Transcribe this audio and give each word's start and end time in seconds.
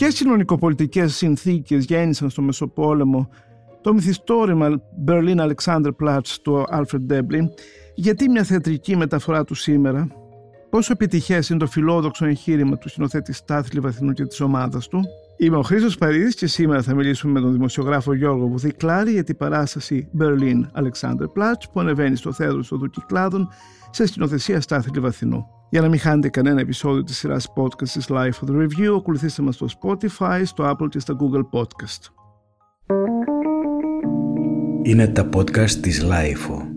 Ποιες 0.00 0.14
κοινωνικοπολιτικές 0.14 1.16
συνθήκες 1.16 1.84
γέννησαν 1.84 2.30
στο 2.30 2.42
Μεσοπόλεμο 2.42 3.28
το 3.80 3.94
μυθιστόρημα 3.94 4.82
Berlin 5.06 5.36
Alexander 5.36 5.90
Platz 6.02 6.26
του 6.42 6.64
Alfred 6.72 7.12
Deblin, 7.12 7.44
γιατί 7.94 8.30
μια 8.30 8.44
θεατρική 8.44 8.96
μεταφορά 8.96 9.44
του 9.44 9.54
σήμερα, 9.54 10.08
πόσο 10.70 10.92
επιτυχές 10.92 11.48
είναι 11.48 11.58
το 11.58 11.66
φιλόδοξο 11.66 12.26
εγχείρημα 12.26 12.76
του 12.78 12.88
σκηνοθέτη 12.88 13.32
Στάθλη 13.32 13.80
Βαθινού 13.80 14.12
και 14.12 14.26
της 14.26 14.40
ομάδας 14.40 14.88
του; 14.88 15.00
Είμαι 15.36 15.56
ο 15.56 15.62
Χρήστος 15.62 15.98
Παρίδης 15.98 16.34
και 16.34 16.46
σήμερα 16.46 16.82
θα 16.82 16.94
μιλήσουμε 16.94 17.32
με 17.32 17.40
τον 17.40 17.52
δημοσιογράφο 17.52 18.14
Γιώργο 18.14 18.46
Βουδικλάρη 18.46 19.10
για 19.10 19.24
την 19.24 19.36
παράσταση 19.36 20.08
Berlin 20.20 20.60
Alexander 20.74 21.26
Platz 21.36 21.62
που 21.72 21.80
ανεβαίνει 21.80 22.16
στο 22.16 22.32
θέατρο 22.32 22.62
του 22.62 22.90
Κυκλάδων 22.90 23.48
σε 23.90 24.06
σκηνοθεσία 24.06 24.60
Στάθλη 24.60 25.00
Βαθινού. 25.00 25.59
Για 25.70 25.80
να 25.80 25.88
μην 25.88 25.98
χάνετε 25.98 26.28
κανένα 26.28 26.60
επεισόδιο 26.60 27.02
της 27.02 27.16
σειράς 27.16 27.52
podcast 27.56 27.88
της 27.88 28.06
Life 28.08 28.30
of 28.30 28.48
the 28.48 28.56
Review, 28.56 28.96
ακολουθήστε 28.96 29.42
μας 29.42 29.54
στο 29.54 29.66
Spotify, 29.80 30.42
στο 30.44 30.70
Apple 30.70 30.88
και 30.88 30.98
στα 30.98 31.16
Google 31.20 31.58
Podcast. 31.58 32.12
Είναι 34.82 35.08
τα 35.08 35.28
podcast 35.34 35.70
της 35.70 36.04
Life. 36.04 36.69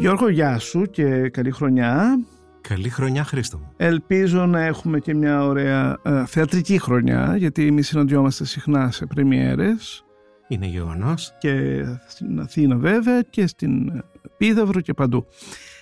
Γιώργο, 0.00 0.28
γεια 0.28 0.58
σου 0.58 0.82
και 0.90 1.28
καλή 1.28 1.50
χρονιά. 1.50 2.20
Καλή 2.60 2.88
χρονιά, 2.88 3.24
Χρήστο. 3.24 3.72
Ελπίζω 3.76 4.46
να 4.46 4.60
έχουμε 4.60 4.98
και 5.00 5.14
μια 5.14 5.44
ωραία 5.44 5.98
ε, 6.02 6.26
θεατρική 6.26 6.78
χρονιά, 6.78 7.36
γιατί 7.36 7.66
εμείς 7.66 7.86
συναντιόμαστε 7.86 8.44
συχνά 8.44 8.90
σε 8.90 9.06
πρεμιέρες. 9.06 10.04
Είναι 10.48 10.66
γεγονός. 10.66 11.32
Και 11.38 11.84
στην 12.06 12.40
Αθήνα 12.40 12.76
βέβαια 12.76 13.22
και 13.22 13.46
στην 13.46 14.02
Πίδαυρο 14.36 14.80
και 14.80 14.92
παντού. 14.92 15.26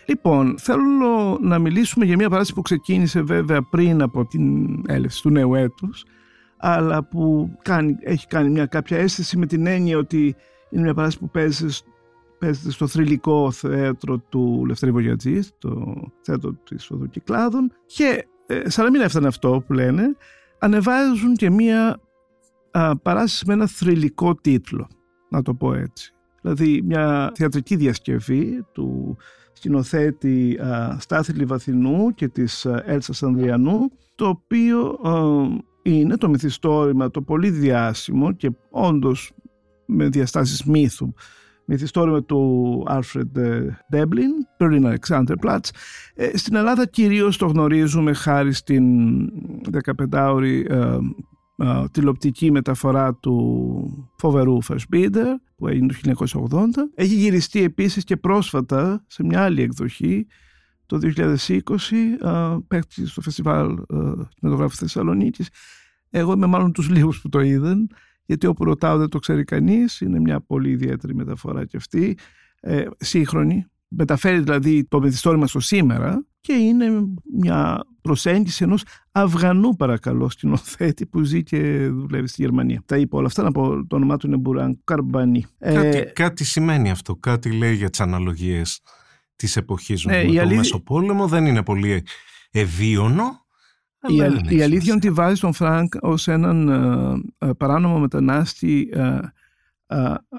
Λοιπόν, 0.07 0.59
θέλω 0.59 1.39
να 1.43 1.59
μιλήσουμε 1.59 2.05
για 2.05 2.17
μια 2.17 2.29
παράσταση 2.29 2.55
που 2.55 2.63
ξεκίνησε 2.63 3.21
βέβαια 3.23 3.63
πριν 3.63 4.03
από 4.03 4.27
την 4.27 4.67
έλευση 4.87 5.23
του 5.23 5.31
νέου 5.31 5.55
έτους, 5.55 6.05
αλλά 6.57 7.05
που 7.05 7.51
κάνει, 7.63 7.97
έχει 8.01 8.27
κάνει 8.27 8.51
μια 8.51 8.67
κάποια 8.67 8.99
αίσθηση 8.99 9.37
με 9.37 9.47
την 9.47 9.67
έννοια 9.67 9.99
ότι 9.99 10.37
είναι 10.71 10.83
μια 10.83 10.95
παράσταση 10.95 11.25
που 11.25 11.31
παίζει 11.31 11.67
παίζεται 12.39 12.71
στο 12.71 12.87
θρηλυκό 12.87 13.51
θέατρο 13.51 14.19
του 14.19 14.65
Λευτέρη 14.67 14.93
Βογιατζή, 14.93 15.41
το 15.59 16.03
θέατρο 16.21 16.53
της 16.53 16.91
Οδοκυκλάδων 16.91 17.73
και 17.87 18.27
ε, 18.47 18.71
σαν 18.71 18.85
να 18.85 18.91
μην 18.91 19.01
έφτανε 19.01 19.27
αυτό 19.27 19.63
που 19.67 19.73
λένε, 19.73 20.17
ανεβάζουν 20.59 21.35
και 21.35 21.51
μία 21.51 22.01
α, 22.71 22.97
παράσταση 22.97 23.45
με 23.47 23.53
ένα 23.53 23.67
θρηλυκό 23.67 24.35
τίτλο, 24.35 24.89
να 25.29 25.43
το 25.43 25.55
πω 25.55 25.75
έτσι. 25.75 26.13
Δηλαδή 26.41 26.83
μια 26.85 27.33
θεατρική 27.35 27.77
διασκευή 27.77 28.67
του 28.73 29.17
σκηνοθέτη 29.53 30.59
α, 30.61 30.97
Στάθη 31.01 31.33
Λιβαθινού 31.33 32.15
και 32.15 32.29
της 32.29 32.67
α, 32.67 32.83
Έλσας 32.87 33.23
Ανδριανού, 33.23 33.91
το 34.15 34.29
οποίο 34.29 34.99
είναι 35.83 36.17
το 36.17 36.29
μυθιστόρημα 36.29 37.11
το 37.11 37.23
πολύ 37.23 37.51
διάσημο 37.51 38.33
και 38.33 38.51
όντως 38.71 39.33
με 39.87 40.09
διαστάσεις 40.09 40.65
μύθου 40.65 41.13
μυθιστόρημα 41.69 42.23
του 42.23 42.85
Alfred 42.89 43.41
Deblin, 43.93 44.59
Berlin 44.59 44.95
Alexander 44.95 45.35
Platz. 45.47 45.69
Ε, 46.15 46.37
στην 46.37 46.55
Ελλάδα 46.55 46.87
κυρίως 46.87 47.37
το 47.37 47.47
γνωρίζουμε 47.47 48.13
χάρη 48.13 48.53
στην 48.53 48.85
15ωρη 50.11 50.65
ε, 50.69 50.99
ε, 51.57 51.85
τηλεοπτική 51.91 52.51
μεταφορά 52.51 53.15
του 53.15 54.07
φοβερού 54.19 54.59
Fassbinder 54.65 55.27
που 55.57 55.69
έγινε 55.69 55.93
το 56.03 56.27
1980. 56.51 56.59
Έχει 56.95 57.15
γυριστεί 57.15 57.63
επίσης 57.63 58.05
και 58.05 58.17
πρόσφατα 58.17 59.05
σε 59.07 59.25
μια 59.25 59.43
άλλη 59.43 59.63
εκδοχή 59.63 60.27
το 60.87 60.99
2020 61.17 62.59
παίχτης 62.69 63.11
στο 63.11 63.21
φεστιβάλ 63.21 63.77
Κινηματογράφου 64.35 64.77
Θεσσαλονίκης. 64.77 65.49
Εγώ 66.11 66.33
είμαι 66.33 66.47
μάλλον 66.47 66.73
τους 66.73 66.89
λίγους 66.89 67.21
που 67.21 67.29
το 67.29 67.41
είδαν 67.41 67.89
γιατί 68.29 68.47
όπου 68.47 68.65
ρωτάω 68.65 68.99
δεν 68.99 69.09
το 69.09 69.19
ξέρει 69.19 69.45
κανείς, 69.45 70.01
είναι 70.01 70.21
μια 70.21 70.41
πολύ 70.41 70.71
ιδιαίτερη 70.71 71.15
μεταφορά 71.15 71.65
και 71.65 71.77
αυτή, 71.77 72.19
ε, 72.61 72.85
σύγχρονη, 72.97 73.67
μεταφέρει 73.89 74.39
δηλαδή 74.39 74.85
το 74.85 75.01
μυθιστόρημα 75.01 75.47
στο 75.47 75.61
σήμερα 75.61 76.27
και 76.41 76.53
είναι 76.53 76.87
μια 77.39 77.85
προσέγγιση 78.01 78.65
ενός 78.65 78.83
Αφγανού 79.13 79.77
παρακαλώ 79.77 80.31
σκηνοθέτη 80.31 81.07
που 81.07 81.23
ζει 81.23 81.43
και 81.43 81.89
δουλεύει 81.93 82.27
στη 82.27 82.43
Γερμανία. 82.43 82.83
Τα 82.87 82.97
είπα 82.97 83.19
όλα 83.19 83.27
αυτά, 83.27 83.43
να 83.43 83.51
πω 83.51 83.87
το 83.87 83.97
όνομά 83.97 84.17
του 84.17 84.27
είναι 84.27 84.37
Μπουρχάν 84.37 84.81
Κουρμπανί. 84.85 85.45
Κάτι, 85.59 85.97
ε, 85.99 86.01
κάτι 86.01 86.45
σημαίνει 86.45 86.91
αυτό, 86.91 87.17
κάτι 87.17 87.53
λέει 87.53 87.75
για 87.75 87.91
τις 87.91 88.01
αναλογίες 88.01 88.81
της 89.37 89.57
εποχής 89.57 90.05
μου. 90.05 90.13
Ε, 90.13 90.23
το 90.23 90.41
αλήθεια... 90.41 90.57
Μεσοπόλεμο 90.57 91.27
δεν 91.27 91.47
είναι 91.47 91.63
πολύ 91.63 92.05
ευοίωνο, 92.51 93.47
η, 94.09 94.57
η 94.57 94.63
αλήθεια 94.63 94.93
είναι 94.93 95.01
ότι 95.05 95.11
βάζει 95.11 95.41
τον 95.41 95.53
Φρανκ 95.53 95.93
ως 96.01 96.29
έναν 96.29 96.69
ε, 96.69 97.47
ε, 97.47 97.53
παράνομο 97.53 97.99
μετανάστη 97.99 98.89
ε, 98.93 99.19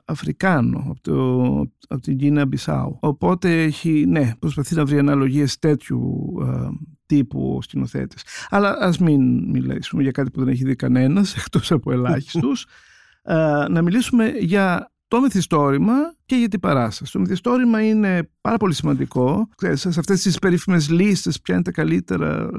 Αφρικάνο 0.06 0.86
από, 0.90 1.02
το, 1.02 1.54
από 1.88 2.02
την 2.02 2.18
Κίνα 2.18 2.46
Μπισάου. 2.46 2.98
Οπότε 3.02 3.64
έχει, 3.64 4.06
ναι, 4.08 4.34
προσπαθεί 4.40 4.76
να 4.76 4.86
βρει 4.86 4.98
αναλογίες 4.98 5.60
τέτοιου 5.60 6.34
τύπου 7.06 7.60
σκηνοθέτης. 7.62 8.24
Αλλά 8.50 8.78
ας 8.80 8.98
μην 8.98 9.50
μιλήσουμε 9.50 10.02
για 10.02 10.12
κάτι 10.12 10.32
που 10.32 10.40
δεν 10.40 10.54
έχει 10.54 10.64
δει 10.64 10.76
κανένας 10.76 11.36
εκτός 11.46 11.72
από 11.72 11.92
ελάχιστους. 11.92 12.66
να 13.70 13.82
μιλήσουμε 13.82 14.28
για 14.40 14.92
το 15.10 15.22
μυθιστόρημα 15.22 15.94
και 16.26 16.36
για 16.36 16.48
την 16.48 16.60
παράσταση. 16.60 17.12
Το 17.12 17.20
μυθιστόρημα 17.20 17.88
είναι 17.88 18.30
πάρα 18.42 18.58
πολύ 18.58 18.74
σημαντικό. 18.74 19.50
Σε 19.74 19.88
αυτές 19.88 20.22
τις 20.22 20.40
περίφημες 20.40 20.90
λίστες 20.90 21.42
ποια 21.42 21.54
είναι 21.54 21.64
τα 21.64 21.72
καλύτερα 21.72 22.50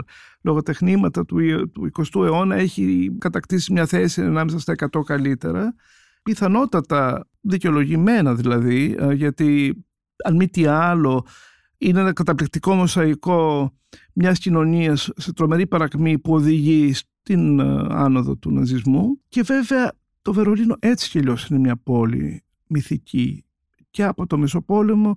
λογοτεχνήματα 0.42 1.24
του, 1.24 1.36
του 1.70 1.90
20ου 1.98 2.24
αιώνα 2.24 2.56
έχει 2.56 3.16
κατακτήσει 3.18 3.72
μια 3.72 3.86
θέση 3.86 4.22
ανάμεσα 4.22 4.58
στα 4.58 4.74
100 4.92 5.02
καλύτερα. 5.04 5.74
Πιθανότατα 6.22 7.28
δικαιολογημένα 7.40 8.34
δηλαδή, 8.34 8.96
ε, 8.98 9.12
γιατί 9.12 9.84
αν 10.24 10.36
μη 10.36 10.48
τι 10.48 10.66
άλλο 10.66 11.26
είναι 11.78 12.00
ένα 12.00 12.12
καταπληκτικό 12.12 12.74
μοσαϊκό 12.74 13.72
μιας 14.12 14.38
κοινωνίας 14.38 15.10
σε 15.16 15.32
τρομερή 15.32 15.66
παρακμή 15.66 16.18
που 16.18 16.32
οδηγεί 16.32 16.92
στην 16.92 17.60
ε, 17.60 17.86
άνοδο 17.88 18.36
του 18.36 18.52
ναζισμού 18.52 19.20
και 19.28 19.42
βέβαια 19.42 19.92
το 20.22 20.32
Βερολίνο 20.32 20.76
έτσι 20.78 21.10
κι 21.10 21.18
αλλιώς 21.18 21.46
είναι 21.46 21.58
μια 21.58 21.76
πόλη 21.76 22.44
μυθική 22.66 23.44
και 23.90 24.04
από 24.04 24.26
το 24.26 24.38
Μεσοπόλεμο 24.38 25.16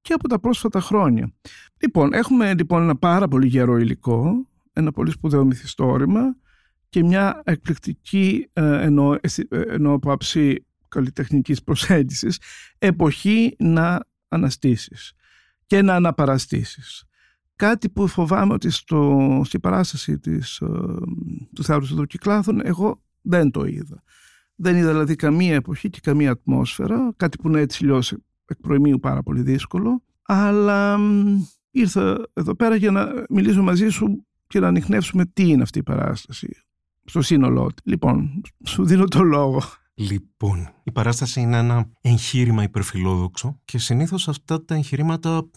και 0.00 0.12
από 0.12 0.28
τα 0.28 0.40
πρόσφατα 0.40 0.80
χρόνια. 0.80 1.32
Λοιπόν, 1.80 2.12
έχουμε 2.12 2.54
λοιπόν 2.54 2.82
ένα 2.82 2.96
πάρα 2.96 3.28
πολύ 3.28 3.46
γερό 3.46 3.76
υλικό, 3.76 4.46
ένα 4.72 4.92
πολύ 4.92 5.10
σπουδαίο 5.10 5.44
μυθιστόρημα 5.44 6.36
και 6.88 7.04
μια 7.04 7.42
εκπληκτική 7.44 8.48
ε, 8.52 8.82
ενώ, 8.82 9.14
ε, 9.14 9.18
ενώ 9.50 9.92
από 9.92 10.12
άψη 10.12 10.66
καλλιτεχνικής 10.88 11.62
προσέγγισης 11.62 12.38
εποχή 12.78 13.56
να 13.58 14.00
αναστήσεις 14.28 15.12
και 15.66 15.82
να 15.82 15.94
αναπαραστήσεις. 15.94 17.04
Κάτι 17.56 17.88
που 17.88 18.06
φοβάμαι 18.06 18.52
ότι 18.52 18.70
στο, 18.70 19.42
στη 19.44 19.60
παράσταση 19.60 20.18
της, 20.18 20.60
ε, 20.60 20.66
του 21.54 21.64
Θεάτρου 21.64 21.94
των 21.94 22.06
Κυκλάθων 22.06 22.66
εγώ 22.66 23.02
δεν 23.20 23.50
το 23.50 23.64
είδα. 23.64 24.02
Δεν 24.62 24.76
είδα 24.76 24.90
δηλαδή 24.90 25.16
καμία 25.16 25.54
εποχή 25.54 25.88
και 25.90 26.00
καμία 26.02 26.30
ατμόσφαιρα, 26.30 27.12
κάτι 27.16 27.36
που 27.36 27.48
είναι 27.48 27.60
έτσι 27.60 27.84
λιώσει 27.84 28.16
εκ 28.44 28.56
προημίου 28.60 28.98
πάρα 28.98 29.22
πολύ 29.22 29.42
δύσκολο. 29.42 30.02
Αλλά 30.22 30.98
ήρθα 31.70 32.28
εδώ 32.32 32.54
πέρα 32.54 32.74
για 32.74 32.90
να 32.90 33.24
μιλήσω 33.28 33.62
μαζί 33.62 33.88
σου 33.88 34.26
και 34.46 34.60
να 34.60 34.68
ανοιχνεύσουμε 34.68 35.26
τι 35.26 35.48
είναι 35.48 35.62
αυτή 35.62 35.78
η 35.78 35.82
παράσταση 35.82 36.48
στο 37.04 37.22
σύνολό 37.22 37.66
τη. 37.66 37.90
Λοιπόν, 37.90 38.42
σου 38.64 38.84
δίνω 38.84 39.04
το 39.04 39.22
λόγο. 39.22 39.62
Λοιπόν, 39.94 40.68
η 40.82 40.92
παράσταση 40.92 41.40
είναι 41.40 41.56
ένα 41.56 41.90
εγχείρημα 42.00 42.62
υπερφιλόδοξο 42.62 43.60
και 43.64 43.78
συνήθως 43.78 44.28
αυτά 44.28 44.64
τα 44.64 44.74
εγχειρήματα 44.74 45.50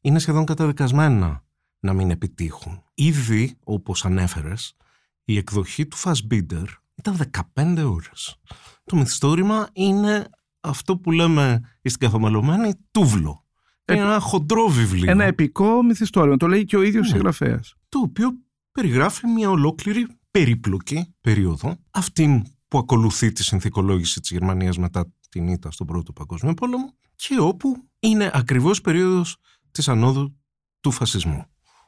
είναι 0.00 0.18
σχεδόν 0.18 0.44
καταδικασμένα 0.44 1.44
να 1.80 1.92
μην 1.92 2.10
επιτύχουν. 2.10 2.82
Ήδη, 2.94 3.58
όπως 3.64 4.04
ανέφερες, 4.04 4.76
η 5.24 5.36
εκδοχή 5.36 5.86
του 5.86 5.96
Fassbinder 5.96 6.64
ήταν 7.00 7.30
15 7.54 7.82
ώρες. 7.84 8.36
Το 8.84 8.96
μυθιστόρημα 8.96 9.68
είναι 9.72 10.28
αυτό 10.60 10.96
που 10.96 11.10
λέμε 11.10 11.60
στην 11.82 12.00
καθομελωμένη 12.00 12.72
τούβλο. 12.90 13.44
Είναι 13.92 14.00
ένα 14.00 14.20
χοντρό 14.20 14.68
βιβλίο. 14.68 15.10
Ένα 15.10 15.24
επικό 15.24 15.82
μυθιστόρημα. 15.82 16.36
Το 16.36 16.46
λέει 16.46 16.64
και 16.64 16.76
ο 16.76 16.82
ίδιος 16.82 17.06
ναι. 17.06 17.12
συγγραφέας. 17.12 17.74
Το 17.88 17.98
οποίο 17.98 18.28
περιγράφει 18.72 19.26
μια 19.26 19.50
ολόκληρη 19.50 20.06
περίπλοκη 20.30 21.14
περίοδο. 21.20 21.76
Αυτή 21.90 22.42
που 22.68 22.78
ακολουθεί 22.78 23.32
τη 23.32 23.42
συνθηκολόγηση 23.42 24.20
της 24.20 24.30
Γερμανίας 24.30 24.78
μετά 24.78 25.12
την 25.28 25.48
ήττα 25.48 25.70
στον 25.70 25.86
Πρώτο 25.86 26.12
Παγκόσμιο 26.12 26.54
Πόλεμο 26.54 26.94
και 27.14 27.36
όπου 27.40 27.88
είναι 27.98 28.30
ακριβώς 28.34 28.80
περίοδος 28.80 29.36
της 29.70 29.88
ανόδου 29.88 30.36
του 30.80 30.90
φασισμού. 30.90 31.44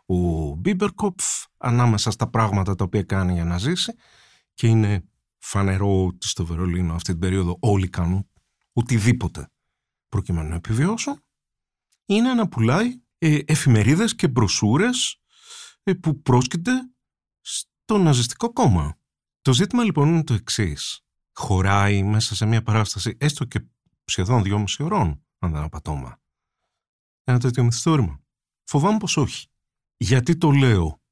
ο 0.07 0.17
Μπίμπερκοπφ 0.55 1.25
ανάμεσα 1.57 2.11
στα 2.11 2.31
πράγματα 2.31 2.75
τα 2.75 2.85
οποία 2.85 3.03
κάνει 3.03 3.33
για 3.33 3.45
να 3.45 3.59
ζήσει 3.59 3.95
και 4.55 4.67
είναι 4.67 5.09
φανερό 5.39 6.05
ότι 6.05 6.29
στο 6.29 6.47
Βερολίνο 6.47 6.95
αυτή 6.95 7.11
την 7.11 7.21
περίοδο 7.21 7.57
όλοι 7.61 7.89
κάνουν 7.89 8.31
οτιδήποτε 8.73 9.51
προκειμένου 10.09 10.49
να 10.49 10.55
επιβιώσουν 10.55 11.25
είναι 12.07 12.35
να 12.35 12.49
πουλάει 12.49 13.03
ε, 13.19 13.39
εφημερίδες 13.45 14.15
και 14.15 14.29
μπροσούρες 14.29 15.21
ε, 15.83 15.93
που 15.93 16.23
πρόσκειται 16.23 16.73
στο 17.41 17.99
ναζιστικό 17.99 18.53
κόμμα. 18.53 18.99
Το 19.43 19.53
ζήτημα 19.53 19.85
λοιπόν 19.85 20.09
είναι 20.09 20.25
το 20.25 20.35
εξής. 20.35 21.01
Χωράει 21.33 22.03
μέσα 22.03 22.35
σε 22.35 22.47
μια 22.47 22.63
παράσταση 22.63 23.17
έστω 23.21 23.45
και 23.45 23.65
σχεδόν 24.05 24.43
δυόμιση 24.43 24.83
ωρών, 24.83 25.25
αν 25.39 25.53
δεν 25.53 25.63
απατώμα. 25.63 26.21
Ένα 27.25 27.39
τέτοιο 27.39 27.65
μυθιστόρημα. 27.65 28.21
Φοβάμαι 28.65 28.99
πως 28.99 29.17
όχι. 29.17 29.47
Γιατί 29.97 30.37
το 30.37 30.51
λέω. 30.51 31.03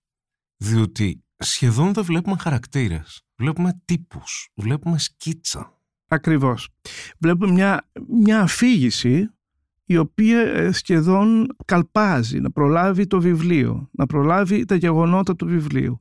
Διότι 0.56 1.24
σχεδόν 1.36 1.92
δεν 1.92 2.04
βλέπουμε 2.04 2.36
χαρακτήρες. 2.36 3.22
Βλέπουμε 3.40 3.80
τύπους. 3.84 4.50
Βλέπουμε 4.54 4.98
σκίτσα. 4.98 5.78
Ακριβώς. 6.08 6.68
Βλέπουμε 7.18 7.52
μια, 7.52 7.88
μια 8.22 8.40
αφήγηση 8.40 9.30
η 9.84 9.96
οποία 9.96 10.40
ε, 10.40 10.72
σχεδόν 10.72 11.56
καλπάζει 11.64 12.40
να 12.40 12.50
προλάβει 12.50 13.06
το 13.06 13.20
βιβλίο, 13.20 13.88
να 13.92 14.06
προλάβει 14.06 14.64
τα 14.64 14.74
γεγονότα 14.74 15.36
του 15.36 15.46
βιβλίου. 15.46 16.00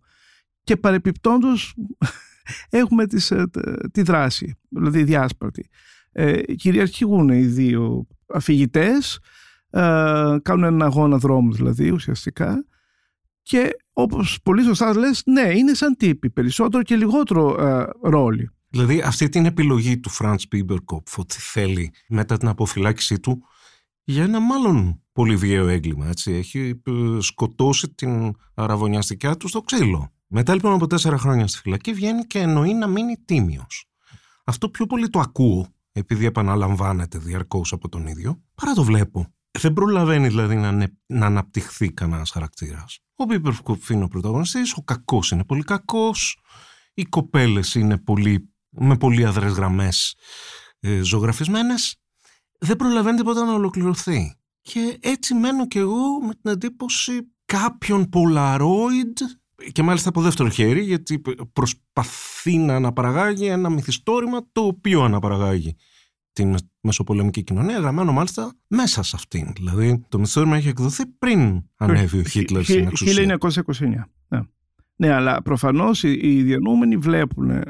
Και 0.63 0.77
παρεπιπτόντως 0.77 1.75
έχουμε 2.69 3.07
τις, 3.07 3.31
ε, 3.31 3.45
τη 3.91 4.01
δράση, 4.01 4.57
δηλαδή 4.69 5.03
διάσπαρτη. 5.03 5.69
Ε, 6.11 6.41
κυριαρχούν 6.41 7.29
οι 7.29 7.45
δύο 7.45 8.07
αφηγητές, 8.27 9.19
ε, 9.69 9.79
κάνουν 10.41 10.63
έναν 10.63 10.81
αγώνα 10.81 11.17
δρόμου 11.17 11.53
δηλαδή 11.53 11.89
ουσιαστικά 11.89 12.65
και 13.49 13.69
όπως 13.93 14.39
πολύ 14.43 14.63
σωστά 14.63 14.97
λες, 14.97 15.21
ναι, 15.25 15.41
είναι 15.41 15.73
σαν 15.73 15.95
τύποι, 15.97 16.29
περισσότερο 16.29 16.83
και 16.83 16.95
λιγότερο 16.95 17.65
ε, 17.65 17.89
ρόλοι. 18.01 18.49
Δηλαδή 18.69 19.01
αυτή 19.01 19.29
την 19.29 19.45
επιλογή 19.45 19.99
του 19.99 20.09
Φραντς 20.09 20.47
Μπίμπερκοπφ 20.47 21.17
ότι 21.17 21.35
θέλει 21.39 21.91
μετά 22.07 22.37
την 22.37 22.47
αποφυλάκησή 22.47 23.19
του 23.19 23.43
για 24.03 24.23
ένα 24.23 24.39
μάλλον 24.39 25.01
πολύ 25.11 25.35
βίαιο 25.35 25.67
έγκλημα. 25.67 26.07
Έτσι. 26.07 26.31
Έχει 26.31 26.81
ε, 26.85 26.91
σκοτώσει 27.19 27.89
την 27.89 28.31
αραβωνιαστικιά 28.53 29.37
του 29.37 29.47
στο 29.47 29.61
ξύλο. 29.61 30.11
Μετά 30.27 30.53
λοιπόν 30.53 30.73
από 30.73 30.87
τέσσερα 30.87 31.17
χρόνια 31.17 31.47
στη 31.47 31.57
φυλακή 31.57 31.93
βγαίνει 31.93 32.23
και 32.23 32.39
εννοεί 32.39 32.73
να 32.73 32.87
μείνει 32.87 33.17
τίμιος. 33.25 33.89
Αυτό 34.43 34.69
πιο 34.69 34.85
πολύ 34.85 35.09
το 35.09 35.19
ακούω, 35.19 35.67
επειδή 35.91 36.25
επαναλαμβάνεται 36.25 37.17
διαρκώς 37.17 37.71
από 37.71 37.89
τον 37.89 38.07
ίδιο, 38.07 38.41
παρά 38.55 38.73
το 38.73 38.83
βλέπω. 38.83 39.33
Δεν 39.59 39.73
προλαβαίνει 39.73 40.27
δηλαδή 40.27 40.55
να, 40.55 40.71
να 41.05 41.25
αναπτυχθεί 41.25 41.91
κανένας 41.91 42.29
χαρακτήρας. 42.29 42.99
Ο 43.21 43.25
Μπίπερ 43.25 43.53
είναι 43.89 44.03
ο 44.03 44.07
πρωταγωνιστής, 44.07 44.73
ο 44.73 44.81
κακός 44.81 45.31
είναι 45.31 45.43
πολύ 45.43 45.63
κακός, 45.63 46.39
οι 46.93 47.03
κοπέλες 47.03 47.75
είναι 47.75 47.97
πολύ, 47.97 48.53
με 48.69 48.97
πολύ 48.97 49.25
αδρές 49.25 49.51
γραμμές 49.51 50.15
ε, 50.79 51.01
ζωγραφισμένες. 51.01 51.95
Δεν 52.59 52.75
προλαβαίνει 52.75 53.17
τίποτα 53.17 53.45
να 53.45 53.53
ολοκληρωθεί. 53.53 54.35
Και 54.61 54.97
έτσι 55.01 55.33
μένω 55.33 55.67
κι 55.67 55.77
εγώ 55.77 56.19
με 56.21 56.33
την 56.33 56.51
εντύπωση 56.51 57.31
κάποιον 57.45 58.09
Polaroid 58.13 59.13
και 59.71 59.83
μάλιστα 59.83 60.09
από 60.09 60.21
δεύτερο 60.21 60.49
χέρι 60.49 60.83
γιατί 60.83 61.21
προσπαθεί 61.53 62.57
να 62.57 62.75
αναπαραγάγει 62.75 63.45
ένα 63.45 63.69
μυθιστόρημα 63.69 64.47
το 64.51 64.61
οποίο 64.61 65.03
αναπαραγάγει 65.03 65.75
την 66.43 66.55
μεσοπολεμική 66.81 67.43
κοινωνία 67.43 67.79
γραμμένο 67.79 68.11
μάλιστα 68.11 68.53
μέσα 68.67 69.03
σε 69.03 69.15
αυτήν. 69.15 69.53
Δηλαδή 69.55 70.05
το 70.09 70.19
μυθιστόρημα 70.19 70.57
έχει 70.57 70.67
εκδοθεί 70.67 71.05
πριν 71.05 71.63
ανέβει 71.75 72.19
ο 72.19 72.23
Χίτλερ 72.23 72.63
στην 72.63 72.87
εξουσία. 72.87 73.37
1929. 73.39 73.59
Ναι. 74.27 74.41
ναι, 74.95 75.13
αλλά 75.13 75.41
προφανώς 75.41 76.03
οι 76.03 76.41
διανούμενοι 76.41 76.97
βλέπουν 76.97 77.49
ε, 77.49 77.63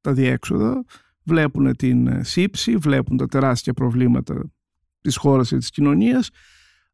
τα 0.00 0.12
διέξοδα, 0.12 0.84
βλέπουν 1.22 1.76
την 1.76 2.06
ε, 2.06 2.24
σύψη, 2.24 2.76
βλέπουν 2.76 3.16
τα 3.16 3.26
τεράστια 3.26 3.72
προβλήματα 3.72 4.52
της 5.00 5.16
χώρας 5.16 5.48
και 5.48 5.56
της 5.56 5.70
κοινωνίας. 5.70 6.30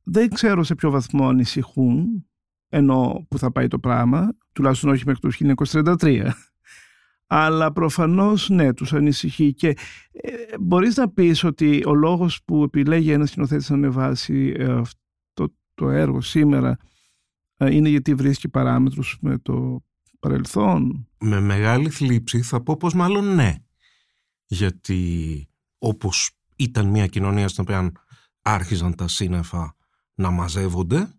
Δεν 0.02 0.28
ξέρω 0.28 0.62
σε 0.62 0.74
ποιο 0.74 0.90
βαθμό 0.90 1.28
ανησυχούν 1.28 2.26
ενώ 2.68 3.26
που 3.28 3.38
θα 3.38 3.52
πάει 3.52 3.68
το 3.68 3.78
πράγμα, 3.78 4.28
τουλάχιστον 4.52 4.90
όχι 4.90 5.02
μέχρι 5.06 5.20
το 5.20 5.56
1933. 6.00 6.30
Αλλά 7.30 7.72
προφανώς 7.72 8.48
ναι, 8.48 8.74
τους 8.74 8.92
ανησυχεί 8.92 9.54
και 9.54 9.68
ε, 10.12 10.58
μπορείς 10.60 10.96
να 10.96 11.10
πεις 11.10 11.44
ότι 11.44 11.82
ο 11.86 11.94
λόγος 11.94 12.42
που 12.44 12.62
επιλέγει 12.62 13.10
ένας 13.10 13.28
σκηνοθέτης 13.28 13.70
να 13.70 13.76
ανεβάσει 13.76 14.54
ε, 14.56 14.72
αυτό 14.72 15.54
το 15.74 15.90
έργο 15.90 16.20
σήμερα 16.20 16.76
ε, 17.56 17.74
είναι 17.74 17.88
γιατί 17.88 18.14
βρίσκει 18.14 18.48
παράμετρους 18.48 19.18
με 19.20 19.38
το 19.38 19.84
παρελθόν; 20.18 21.08
Με 21.18 21.40
μεγάλη 21.40 21.90
θλίψη 21.90 22.42
θα 22.42 22.62
πω 22.62 22.76
πως 22.76 22.94
μάλλον 22.94 23.34
ναι. 23.34 23.54
Γιατί 24.46 25.48
όπως 25.78 26.30
ήταν 26.56 26.86
μια 26.86 27.06
κοινωνία 27.06 27.48
στην 27.48 27.62
οποία 27.62 27.92
άρχιζαν 28.42 28.94
τα 28.94 29.08
σύννεφα 29.08 29.76
να 30.14 30.30
μαζεύονται 30.30 31.12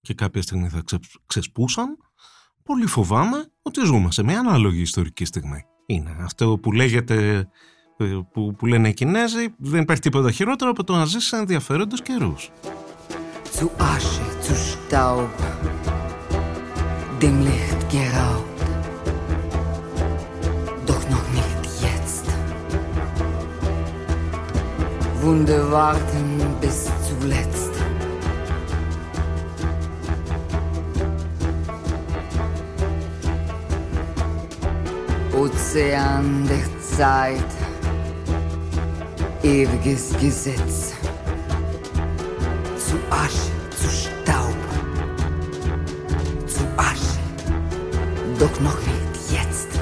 και 0.00 0.14
κάποια 0.14 0.42
στιγμή 0.42 0.68
θα 0.68 0.82
ξεσπούσαν, 1.26 1.96
πολύ 2.66 2.86
φοβάμαι 2.86 3.46
ότι 3.62 3.80
ζούμε 3.84 4.10
σε 4.10 4.22
μια 4.22 4.38
ανάλογη 4.38 4.80
ιστορική 4.80 5.24
στιγμή. 5.24 5.64
Είναι 5.86 6.16
αυτό 6.20 6.58
που 6.58 6.72
λέγεται, 6.72 7.48
ε, 7.96 8.04
που, 8.32 8.54
που 8.58 8.66
λένε 8.66 8.88
οι 8.88 8.94
Κινέζοι, 8.94 9.54
δεν 9.58 9.80
υπάρχει 9.80 10.02
τίποτα 10.02 10.30
χειρότερο 10.30 10.70
από 10.70 10.84
το 10.84 10.94
να 10.94 11.04
ζήσει 11.04 11.26
σε 11.26 11.36
ενδιαφέροντες 11.36 12.02
καιρούς. 12.02 12.50
Zu 13.58 13.70
Asche, 13.94 14.26
zu 14.44 14.54
Staub, 14.70 15.34
dem 17.20 17.36
Licht 17.46 17.80
geraubt. 17.96 18.58
Doch 20.88 21.02
noch 21.14 21.26
nicht 21.38 21.62
jetzt. 21.86 22.26
Wunde 25.22 25.56
warten 25.76 26.26
bis 26.60 26.78
zuletzt. 27.06 27.65
Ozean 35.46 36.26
der 36.48 36.66
Zeit, 36.96 37.50
ewiges 39.42 40.04
Gesetz. 40.20 40.76
Zu 42.86 42.96
Asche, 43.24 43.52
zu 43.80 43.88
Staub, 44.02 44.60
zu 46.54 46.64
Asche, 46.90 47.20
doch 48.40 48.56
noch 48.60 48.80
nicht 48.86 49.14
jetzt. 49.36 49.80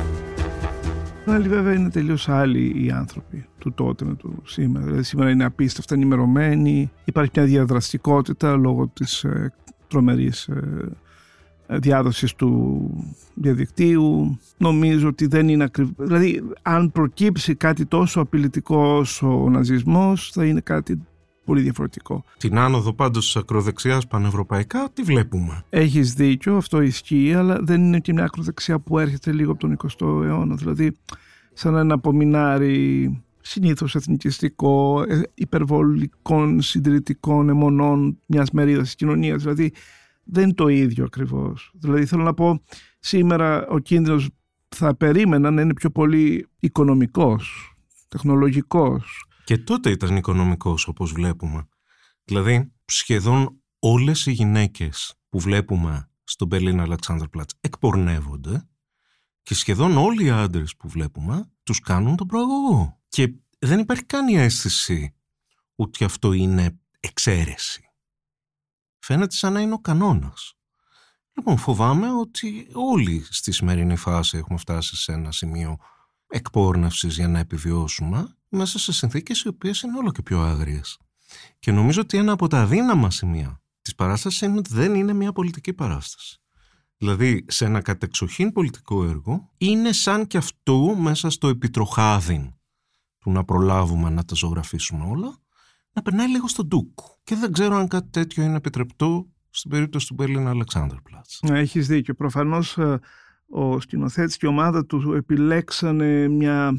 Άλλοι 1.27 1.49
βέβαια 1.49 1.73
είναι 1.75 1.91
τελείως 1.91 2.29
άλλοι 2.29 2.85
οι 2.85 2.91
άνθρωποι 2.91 3.47
του 3.59 3.73
τότε 3.73 4.05
με 4.05 4.15
το 4.15 4.33
σήμερα. 4.45 4.85
Δηλαδή 4.85 5.03
σήμερα 5.03 5.31
είναι 5.31 5.45
απίστευτα 5.45 5.95
ενημερωμένοι, 5.95 6.91
υπάρχει 7.05 7.31
μια 7.35 7.45
διαδραστικότητα 7.45 8.57
λόγω 8.57 8.89
της 8.89 9.25
ε, 9.25 9.53
τρομερής 9.89 10.49
ε, 10.49 10.89
διάδοσης 11.67 12.35
του 12.35 12.91
διαδικτύου 13.35 14.39
νομίζω 14.57 15.09
ότι 15.09 15.27
δεν 15.27 15.49
είναι 15.49 15.65
ακριβώς 15.65 15.95
δηλαδή 15.99 16.43
αν 16.63 16.93
προκύψει 16.93 17.55
κάτι 17.55 17.87
τόσο 17.87 18.21
απειλητικό 18.21 18.97
όσο 18.97 19.43
ο 19.43 19.51
ναζισμός 19.51 20.31
θα 20.33 20.45
είναι 20.45 20.61
κάτι 20.61 21.01
πολύ 21.45 21.61
διαφορετικό. 21.61 22.25
Την 22.39 22.59
άνοδο 22.59 22.93
πάντως 22.93 23.25
της 23.25 23.37
ακροδεξιάς 23.37 24.07
πανευρωπαϊκά 24.07 24.89
τι 24.93 25.03
βλέπουμε; 25.03 25.65
Έχεις 25.71 26.15
δίκιο, 26.15 26.57
αυτό 26.57 26.81
ισχύει 26.81 27.35
αλλά 27.35 27.59
δεν 27.61 27.85
είναι 27.85 27.99
και 27.99 28.13
μια 28.13 28.25
ακροδεξιά 28.25 28.79
που 28.79 28.99
έρχεται 28.99 29.33
λίγο 29.33 29.53
από 29.53 29.61
τον 29.61 29.77
20ο 29.77 30.25
αιώνα 30.25 30.55
δηλαδή 30.55 30.97
σαν 31.53 31.77
ένα 31.77 31.95
απομεινάρι 31.95 33.11
συνήθως 33.41 33.95
εθνικιστικό, 33.95 35.05
ε, 35.09 35.21
υπερβολικών 35.35 36.61
συντηρητικών 36.61 37.49
αιμονών 37.49 38.19
μιας 38.27 38.51
μερίδας 38.51 38.85
της 38.85 38.95
κοινωνίας 38.95 39.43
δηλαδή 39.43 39.73
δεν 40.25 40.43
είναι 40.43 40.55
το 40.55 40.69
ίδιο 40.69 41.05
ακριβώς. 41.05 41.71
Δηλαδή 41.75 42.07
θέλω 42.07 42.23
να 42.23 42.35
πω 42.35 42.63
σήμερα 42.99 43.67
ο 43.67 43.79
κίνδυνος 43.79 44.31
θα 44.69 44.97
περίμενα 44.97 45.51
να 45.51 45.61
είναι 45.61 45.75
πιο 45.75 45.91
πολύ 45.91 46.49
οικονομικός, 46.61 47.75
τεχνολογικός. 48.09 49.27
Και 49.45 49.59
τότε 49.59 49.91
ήταν 49.91 50.17
οικονομικός 50.17 50.87
όπως 50.87 51.13
βλέπουμε. 51.13 51.69
Δηλαδή 52.25 52.73
σχεδόν 52.85 53.61
όλες 53.79 54.27
οι 54.27 54.33
γυναίκες 54.33 55.15
που 55.29 55.39
βλέπουμε 55.39 56.09
στο 56.25 56.47
Berlin 56.51 56.87
Alexanderplatz 56.87 57.49
εκπορνεύονται 57.61 58.69
και 59.43 59.55
σχεδόν 59.55 59.97
όλοι 59.97 60.25
οι 60.25 60.31
άντρες 60.31 60.77
που 60.77 60.89
βλέπουμε 60.89 61.51
τους 61.63 61.81
κάνουν 61.81 62.17
τον 62.17 62.27
προαγωγό. 62.27 63.01
Και 63.09 63.35
δεν 63.59 63.79
υπάρχει 63.79 64.05
καν 64.05 64.29
η 64.29 64.37
αίσθηση 64.37 65.15
ότι 65.75 66.05
αυτό 66.05 66.33
είναι 66.33 66.79
εξαίρεση 67.01 67.94
φαίνεται 69.05 69.35
σαν 69.35 69.53
να 69.53 69.61
είναι 69.61 69.75
ο 69.75 69.79
κανόνας. 69.79 70.55
Λοιπόν, 71.33 71.59
φοβάμαι 71.59 72.13
ότι 72.13 72.69
όλοι 72.73 73.27
στη 73.31 73.53
σημερινή 73.53 73.97
φάση 73.97 74.37
έχουμε 74.37 74.59
φτάσει 74.59 74.97
σε 74.97 75.13
ένα 75.13 75.33
σημείο 75.33 75.77
εκπόρνευσης 76.27 77.15
για 77.15 77.29
να 77.29 77.39
επιβιώσουμε 77.39 78.37
μέσα 78.49 78.79
σε 78.79 78.93
συνθήκες 78.93 79.41
οι 79.41 79.49
οποίες 79.49 79.81
είναι 79.81 79.99
όλο 79.99 80.13
και 80.13 80.23
πιο 80.23 80.41
άγριες. 80.41 80.99
Και 81.59 81.73
νομίζω 81.73 82.01
ότι 82.01 82.19
ένα 82.19 82.33
από 82.33 82.49
τα 82.49 82.61
αδύναμα 82.61 83.11
σημεία 83.11 83.49
της 83.49 83.61
της 83.81 83.95
παράστασης 83.95 84.41
είναι 84.41 84.59
ότι 84.59 84.75
δεν 84.75 84.95
είναι 84.95 85.13
μια 85.13 85.33
πολιτική 85.33 85.73
παράσταση. 85.73 86.39
Δηλαδή, 86.97 87.45
σε 87.49 87.65
ένα 87.65 87.81
κατεξοχήν 87.81 88.53
πολιτικό 88.53 89.05
έργο, 89.05 89.51
είναι 89.59 89.93
σαν 89.93 90.27
και 90.27 90.37
αυτό 90.37 90.95
μέσα 90.99 91.31
στο 91.31 91.49
επιτροχάδιν 91.49 92.55
του 93.19 93.31
να 93.31 93.45
προλάβουμε 93.45 94.11
να 94.11 94.25
τα 94.25 94.35
ζωγραφίσουμε 94.35 95.07
όλα, 95.07 95.39
να 95.95 96.03
περνάει 96.03 96.29
λίγο 96.29 96.49
στον 96.49 96.67
ντούκου. 96.67 97.05
Και 97.25 97.35
δεν 97.35 97.53
ξέρω 97.53 97.77
αν 97.77 97.89
κάτι 97.89 98.09
τέτοιο 98.11 98.43
είναι 98.43 98.57
επιτρεπτό 98.57 99.27
στην 99.51 99.71
περίπτωση 99.71 100.07
του 100.07 100.15
Μπέρλιν 100.15 100.47
Αλεξάνδρ 100.47 100.97
Πλάτς. 101.03 101.41
Έχεις 101.43 101.87
δίκιο. 101.87 102.15
Προφανώς 102.15 102.79
ε, 102.79 102.99
ο 103.47 103.81
σκηνοθέτης 103.81 104.37
και 104.37 104.47
η 104.47 104.49
ομάδα 104.49 104.87
του 104.87 105.13
επιλέξανε 105.13 106.29
μια 106.29 106.79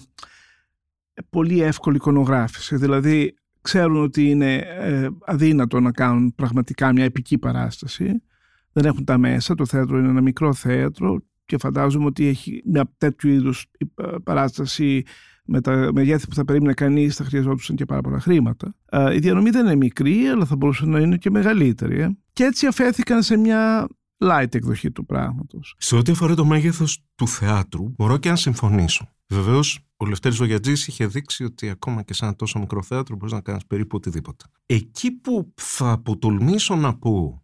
πολύ 1.29 1.61
εύκολη 1.61 1.95
εικονογράφηση. 1.95 2.75
Δηλαδή 2.75 3.35
ξέρουν 3.61 4.03
ότι 4.03 4.29
είναι 4.29 4.55
ε, 4.55 5.07
αδύνατο 5.25 5.79
να 5.79 5.91
κάνουν 5.91 6.35
πραγματικά 6.35 6.91
μια 6.91 7.03
επική 7.03 7.37
παράσταση. 7.37 8.23
Δεν 8.71 8.85
έχουν 8.85 9.03
τα 9.03 9.17
μέσα, 9.17 9.55
το 9.55 9.65
θέατρο 9.65 9.97
είναι 9.97 10.07
ένα 10.07 10.21
μικρό 10.21 10.53
θέατρο 10.53 11.21
και 11.45 11.57
φαντάζομαι 11.57 12.05
ότι 12.05 12.25
έχει 12.25 12.61
μια 12.65 12.91
τέτοιου 12.97 13.29
είδους 13.29 13.65
ε, 13.95 14.05
παράσταση 14.23 15.03
με 15.45 15.61
τα 15.61 15.89
μεγέθη 15.93 16.27
που 16.27 16.35
θα 16.35 16.45
περίμενε 16.45 16.73
κανείς, 16.73 17.15
θα 17.15 17.23
χρειαζόντουσαν 17.23 17.75
και 17.75 17.85
πάρα 17.85 18.01
πολλά 18.01 18.19
χρήματα. 18.19 18.75
Η 19.13 19.19
διανομή 19.19 19.49
δεν 19.49 19.65
είναι 19.65 19.75
μικρή, 19.75 20.27
αλλά 20.27 20.45
θα 20.45 20.55
μπορούσε 20.55 20.85
να 20.85 20.99
είναι 20.99 21.17
και 21.17 21.29
μεγαλύτερη. 21.29 22.01
Ε. 22.01 22.17
Και 22.33 22.43
έτσι 22.43 22.67
αφέθηκαν 22.67 23.23
σε 23.23 23.37
μια 23.37 23.87
light 24.17 24.55
εκδοχή 24.55 24.91
του 24.91 25.05
πράγματος. 25.05 25.75
Σε 25.77 25.95
ό,τι 25.95 26.11
αφορά 26.11 26.35
το 26.35 26.45
μέγεθος 26.45 27.03
του 27.15 27.27
θεάτρου, 27.27 27.93
μπορώ 27.97 28.17
και 28.17 28.29
να 28.29 28.35
συμφωνήσω. 28.35 29.09
Βεβαίως, 29.27 29.79
ο 29.97 30.05
Λευτέρης 30.05 30.37
Βογιατζή 30.37 30.71
είχε 30.71 31.07
δείξει 31.07 31.43
ότι 31.43 31.69
ακόμα 31.69 32.01
και 32.01 32.13
σε 32.13 32.25
ένα 32.25 32.35
τόσο 32.35 32.59
μικρό 32.59 32.81
θέατρο 32.81 33.15
μπορείς 33.15 33.33
να 33.33 33.41
κάνεις 33.41 33.65
περίπου 33.65 33.95
οτιδήποτε. 33.95 34.45
Εκεί 34.65 35.11
που 35.11 35.53
θα 35.55 35.91
αποτολμήσω 35.91 36.75
να 36.75 36.97
πω 36.97 37.43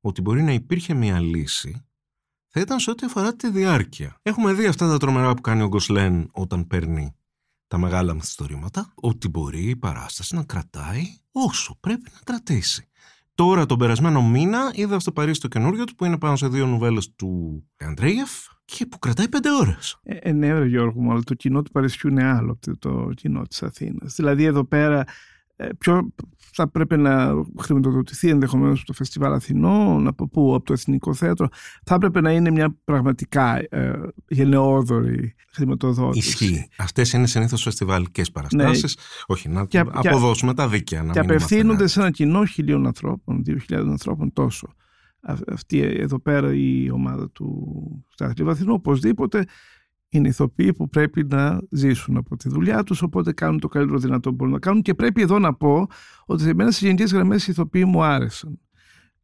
ότι 0.00 0.20
μπορεί 0.20 0.42
να 0.42 0.52
υπήρχε 0.52 0.94
μια 0.94 1.20
λύση 1.20 1.86
θα 2.58 2.64
ήταν 2.64 2.80
σε 2.80 2.90
ό,τι 2.90 3.06
αφορά 3.06 3.36
τη 3.36 3.50
διάρκεια. 3.50 4.16
Έχουμε 4.22 4.52
δει 4.52 4.66
αυτά 4.66 4.88
τα 4.88 4.96
τρομερά 4.98 5.34
που 5.34 5.40
κάνει 5.40 5.62
ο 5.62 5.68
Γκοσλέν 5.68 6.28
όταν 6.32 6.66
παίρνει 6.66 7.15
τα 7.68 7.78
μεγάλα 7.78 8.14
μυθιστορήματα, 8.14 8.92
ότι 8.94 9.28
μπορεί 9.28 9.68
η 9.68 9.76
παράσταση 9.76 10.34
να 10.34 10.44
κρατάει 10.44 11.04
όσο 11.32 11.76
πρέπει 11.80 12.10
να 12.12 12.18
κρατήσει. 12.24 12.88
Τώρα 13.34 13.66
τον 13.66 13.78
περασμένο 13.78 14.22
μήνα 14.22 14.70
είδα 14.74 14.98
στο 14.98 15.12
Παρίσι 15.12 15.40
το 15.40 15.48
καινούριο 15.48 15.84
του 15.84 15.94
που 15.94 16.04
είναι 16.04 16.18
πάνω 16.18 16.36
σε 16.36 16.48
δύο 16.48 16.66
νουβέλες 16.66 17.14
του 17.14 17.62
Αντρέγεφ 17.76 18.30
και 18.64 18.86
που 18.86 18.98
κρατάει 18.98 19.28
πέντε 19.28 19.50
ώρες. 19.50 20.00
Ε, 20.02 20.16
ε, 20.16 20.32
ναι, 20.32 20.64
Γιώργο 20.64 21.00
μου, 21.00 21.10
αλλά 21.10 21.22
το 21.22 21.34
κοινό 21.34 21.62
του 21.62 21.70
Παρισιού 21.70 22.10
είναι 22.10 22.24
άλλο 22.24 22.52
από 22.52 22.78
το 22.78 23.10
κοινό 23.14 23.42
της 23.42 23.62
Αθήνας. 23.62 24.14
Δηλαδή 24.14 24.44
εδώ 24.44 24.64
πέρα 24.64 25.04
ε, 25.56 25.68
πιο 25.78 26.12
θα 26.56 26.68
πρέπει 26.68 26.96
να 26.96 27.32
χρηματοδοτηθεί 27.60 28.28
ενδεχομένως 28.28 28.84
το 28.84 28.92
Φεστιβάλ 28.92 29.32
Αθηνών, 29.32 30.06
από 30.06 30.28
πού, 30.28 30.54
από 30.54 30.64
το 30.64 30.72
Εθνικό 30.72 31.14
Θέατρο. 31.14 31.48
Θα 31.84 31.94
έπρεπε 31.94 32.20
να 32.20 32.32
είναι 32.32 32.50
μια 32.50 32.76
πραγματικά 32.84 33.56
ε, 33.68 34.00
γενναιόδορη 34.28 35.34
χρηματοδότηση. 35.52 36.28
Ισχύει. 36.28 36.68
Αυτές 36.76 37.12
είναι 37.12 37.26
συνήθως 37.26 37.62
φεστιβάλικε 37.62 38.22
παραστάσεις. 38.32 38.96
Ναι. 38.96 39.02
Όχι, 39.26 39.48
να 39.48 39.66
και, 39.66 39.78
αποδώσουμε 39.78 40.54
τα 40.54 40.68
δίκαια. 40.68 41.02
Να 41.02 41.12
και 41.12 41.18
απευθύνονται 41.18 41.86
σε 41.86 42.00
ένα 42.00 42.10
κοινό 42.10 42.44
χιλίων 42.44 42.86
ανθρώπων, 42.86 43.44
δύο 43.44 43.58
χιλιάδων 43.58 43.90
ανθρώπων 43.90 44.32
τόσο. 44.32 44.74
Αυτή 45.52 45.80
εδώ 45.80 46.20
πέρα 46.20 46.54
η 46.54 46.90
ομάδα 46.90 47.30
του 47.30 48.04
Στάθλιου 48.08 48.50
Αθηνού 48.50 48.72
οπωσδήποτε 48.72 49.44
είναι 50.16 50.28
ηθοποιοί 50.28 50.72
που 50.72 50.88
πρέπει 50.88 51.24
να 51.24 51.60
ζήσουν 51.70 52.16
από 52.16 52.36
τη 52.36 52.48
δουλειά 52.48 52.82
τους, 52.82 53.02
οπότε 53.02 53.32
κάνουν 53.32 53.60
το 53.60 53.68
καλύτερο 53.68 53.98
δυνατό 53.98 54.28
που 54.30 54.34
μπορούν 54.34 54.52
να 54.52 54.58
κάνουν 54.58 54.82
και 54.82 54.94
πρέπει 54.94 55.22
εδώ 55.22 55.38
να 55.38 55.54
πω 55.54 55.86
ότι 56.26 56.42
σε 56.42 56.54
μένα 56.54 56.70
στις 56.70 56.82
γενικές 56.82 57.12
γραμμές 57.12 57.46
οι 57.46 57.50
ηθοποιοί 57.50 57.84
μου 57.86 58.02
άρεσαν. 58.02 58.60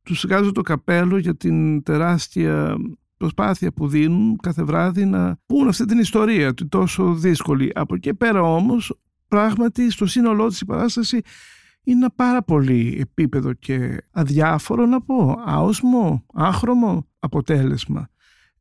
Τους 0.03 0.25
βγάζω 0.27 0.53
το 0.53 0.61
καπέλο 0.61 1.19
για 1.19 1.37
την 1.37 1.83
τεράστια 1.83 2.77
προσπάθεια 3.17 3.73
που 3.73 3.89
δίνουν 3.89 4.37
κάθε 4.43 4.63
βράδυ 4.63 5.05
να 5.05 5.39
πούν 5.47 5.69
αυτή 5.69 5.85
την 5.85 5.99
ιστορία 5.99 6.55
του 6.55 6.69
τόσο 6.69 7.15
δύσκολη. 7.15 7.71
Από 7.75 7.95
εκεί 7.95 8.15
πέρα 8.15 8.43
όμως 8.43 9.01
πράγματι 9.29 9.91
στο 9.91 10.07
σύνολό 10.07 10.47
της 10.47 10.61
η 10.61 10.65
παράσταση 10.65 11.21
είναι 11.83 11.99
ένα 11.99 12.11
πάρα 12.11 12.43
πολύ 12.43 12.97
επίπεδο 13.01 13.53
και 13.53 14.03
αδιάφορο 14.11 14.87
να 14.87 15.03
πω, 15.03 15.37
άοσμο, 15.45 16.27
άχρωμο 16.35 17.07
αποτέλεσμα. 17.19 18.09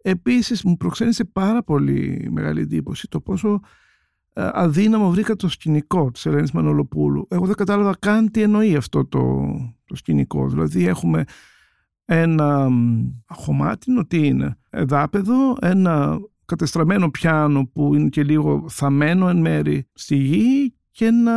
Επίσης 0.01 0.63
μου 0.63 0.77
προξένησε 0.77 1.25
πάρα 1.25 1.63
πολύ 1.63 2.29
μεγάλη 2.31 2.61
εντύπωση 2.61 3.07
το 3.07 3.21
πόσο 3.21 3.59
ε, 4.33 4.49
αδύναμο 4.53 5.09
βρήκα 5.09 5.35
το 5.35 5.49
σκηνικό 5.49 6.11
της 6.11 6.25
Ελένης 6.25 6.51
Μανολοπούλου. 6.51 7.27
Εγώ 7.29 7.45
δεν 7.45 7.55
κατάλαβα 7.55 7.95
καν 7.99 8.31
τι 8.31 8.41
εννοεί 8.41 8.75
αυτό 8.75 9.05
το, 9.05 9.41
το 9.85 9.95
σκηνικό. 9.95 10.47
Δηλαδή 10.47 10.85
έχουμε 10.87 11.23
ένα 12.05 12.69
χωμάτινο, 13.27 14.05
τι 14.05 14.27
είναι, 14.27 14.57
εδάπεδο, 14.69 15.57
ένα 15.61 16.19
κατεστραμμένο 16.45 17.09
πιάνο 17.09 17.67
που 17.73 17.95
είναι 17.95 18.09
και 18.09 18.23
λίγο 18.23 18.65
θαμένο 18.69 19.29
εν 19.29 19.37
μέρη 19.37 19.87
στη 19.93 20.15
γη 20.15 20.75
και 20.91 21.05
ένα 21.05 21.35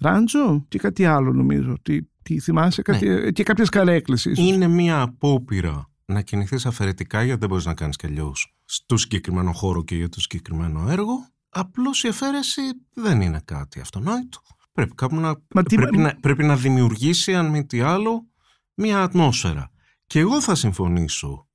ράντζο 0.00 0.64
και 0.68 0.78
κάτι 0.78 1.04
άλλο 1.04 1.32
νομίζω. 1.32 1.74
Τι, 1.82 1.98
τι 2.22 2.38
θυμάσαι, 2.38 2.82
κάτι, 2.82 3.08
ναι. 3.08 3.30
και 3.30 3.42
κάποιες 3.42 3.68
καρέκλες 3.68 4.24
Είναι 4.24 4.68
μια 4.68 5.00
απόπειρα 5.00 5.89
να 6.12 6.22
κινηθείς 6.22 6.66
αφαιρετικά 6.66 7.22
γιατί 7.22 7.40
δεν 7.40 7.48
μπορείς 7.48 7.64
να 7.64 7.74
κάνεις 7.74 7.96
κι 7.96 8.06
αλλιώς 8.06 8.54
στο 8.64 8.96
συγκεκριμένο 8.96 9.52
χώρο 9.52 9.84
και 9.84 9.96
για 9.96 10.08
το 10.08 10.20
συγκεκριμένο 10.20 10.88
έργο. 10.88 11.28
Απλώς 11.48 12.02
η 12.02 12.08
αφαίρεση 12.08 12.60
δεν 12.94 13.20
είναι 13.20 13.40
κάτι 13.44 13.80
αυτονόητο. 13.80 14.40
Πρέπει 14.72 14.94
κάπου 14.94 15.16
να, 15.16 15.36
πρέπει, 15.64 15.96
να, 15.96 16.16
πρέπει 16.20 16.44
να 16.44 16.56
δημιουργήσει, 16.56 17.34
αν 17.34 17.50
μη 17.50 17.66
τι 17.66 17.80
άλλο, 17.80 18.28
μια 18.74 19.02
ατμόσφαιρα. 19.02 19.70
Και 20.06 20.18
εγώ 20.18 20.40
θα 20.40 20.54
συμφωνήσω 20.54 21.48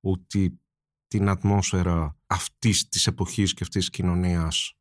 ότι 0.00 0.60
την 1.06 1.28
ατμόσφαιρα 1.28 2.16
αυτής 2.26 2.88
της 2.88 3.06
εποχής 3.06 3.54
και 3.54 3.62
αυτής 3.62 3.80
της 3.80 3.90
κοινωνίας 3.90 4.76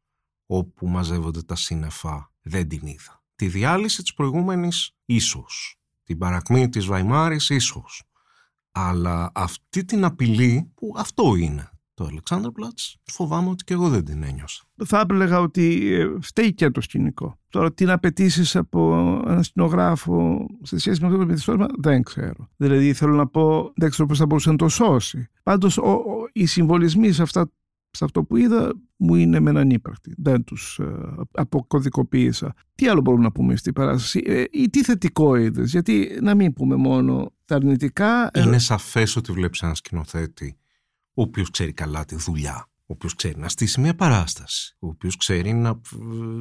όπου 0.46 0.88
μαζεύονται 0.88 1.42
τα 1.42 1.56
σύννεφα 1.56 2.32
δεν 2.42 2.68
την 2.68 2.88
είδα. 2.88 3.24
Τη 3.36 3.48
διάλυση 3.48 4.02
της 4.02 4.14
προηγούμενης 4.14 4.92
ίσως. 5.06 5.76
Την 6.04 6.18
παρακμή 6.18 6.70
της 6.70 6.86
Βαϊμάρης 6.86 7.50
ίσως. 7.50 8.04
Αλλά 8.72 9.32
αυτή 9.34 9.86
την 9.86 10.04
απειλή 10.04 10.72
που 10.76 10.94
αυτό 10.98 11.36
είναι 11.36 11.70
το 11.94 12.08
Αλεξάνδρ-Πλάτς 12.08 12.98
φοβάμαι 13.04 13.50
ότι 13.50 13.64
και 13.64 13.74
εγώ 13.74 13.90
δεν 13.90 14.06
την 14.06 14.24
ένιωσα. 14.24 14.64
Θα 14.86 15.06
έλεγα 15.10 15.40
ότι 15.40 15.94
ε, 15.94 16.08
φταίει 16.22 16.54
και 16.54 16.70
το 16.70 16.82
σκηνικό. 16.82 17.40
Τώρα 17.50 17.74
τι 17.74 17.86
να 17.86 17.94
απαιτήσεις 17.94 18.56
από 18.56 18.94
ένα 19.28 19.44
σκηνογράφο 19.44 20.46
σε 20.62 20.78
σχέση 20.78 21.02
με 21.02 21.08
αυτό 21.08 21.20
το 21.20 21.26
μυθιστόρημα 21.26 21.68
δεν 21.78 22.04
ξέρω. 22.04 22.50
Δηλαδή 22.58 22.94
θέλω 22.94 23.14
να 23.14 23.28
πω 23.28 23.72
δεν 23.76 23.90
ξέρω 23.90 24.08
πώς 24.08 24.18
θα 24.18 24.26
μπορούσε 24.26 24.50
να 24.50 24.56
το 24.56 24.68
σώσει. 24.68 25.30
Πάντως 25.44 25.78
ο, 25.78 25.90
ο, 25.90 26.30
οι 26.32 26.46
συμβολισμοί 26.46 27.12
σε 27.12 27.22
αυτά 27.22 27.52
σε 27.92 28.04
αυτό 28.04 28.24
που 28.24 28.38
είδα 28.38 28.74
μου 28.96 29.16
είναι 29.16 29.40
με 29.40 29.50
έναν 29.50 29.70
ύπαρκτη. 29.70 30.14
Δεν 30.18 30.44
τους 30.44 30.80
ε, 30.80 31.16
αποκωδικοποίησα. 31.32 32.54
Τι 32.76 32.88
άλλο 32.88 33.02
μπορούμε 33.02 33.24
να 33.24 33.32
πούμε 33.32 33.56
στην 33.56 33.74
παράσταση; 33.74 34.22
Ε, 34.26 34.44
ή 34.52 34.70
τι 34.70 34.84
θετικό 34.84 35.36
είδες, 35.36 35.72
γιατί 35.72 36.18
να 36.22 36.36
μην 36.36 36.54
πούμε 36.54 36.76
μόνο 36.76 37.34
τα 37.46 37.56
αρνητικά. 37.56 38.30
Ε, 38.34 38.42
είναι 38.42 38.56
ε... 38.56 38.60
σαφές 38.60 39.16
ότι 39.16 39.32
βλέπεις 39.32 39.62
ένα 39.62 39.76
σκηνοθέτη 39.76 40.56
ο 41.14 41.22
οποίος 41.22 41.50
ξέρει 41.50 41.74
καλά 41.74 42.06
τη 42.06 42.16
δουλειά, 42.16 42.70
ο 42.80 42.94
οποίος 42.94 43.16
ξέρει 43.16 43.40
να 43.40 43.50
στήσει 43.50 43.82
μια 43.82 43.96
παράσταση, 43.96 44.76
ο 44.80 44.88
οποίος 44.88 45.18
ξέρει 45.18 45.54
να 45.54 45.70
ε, 45.70 45.76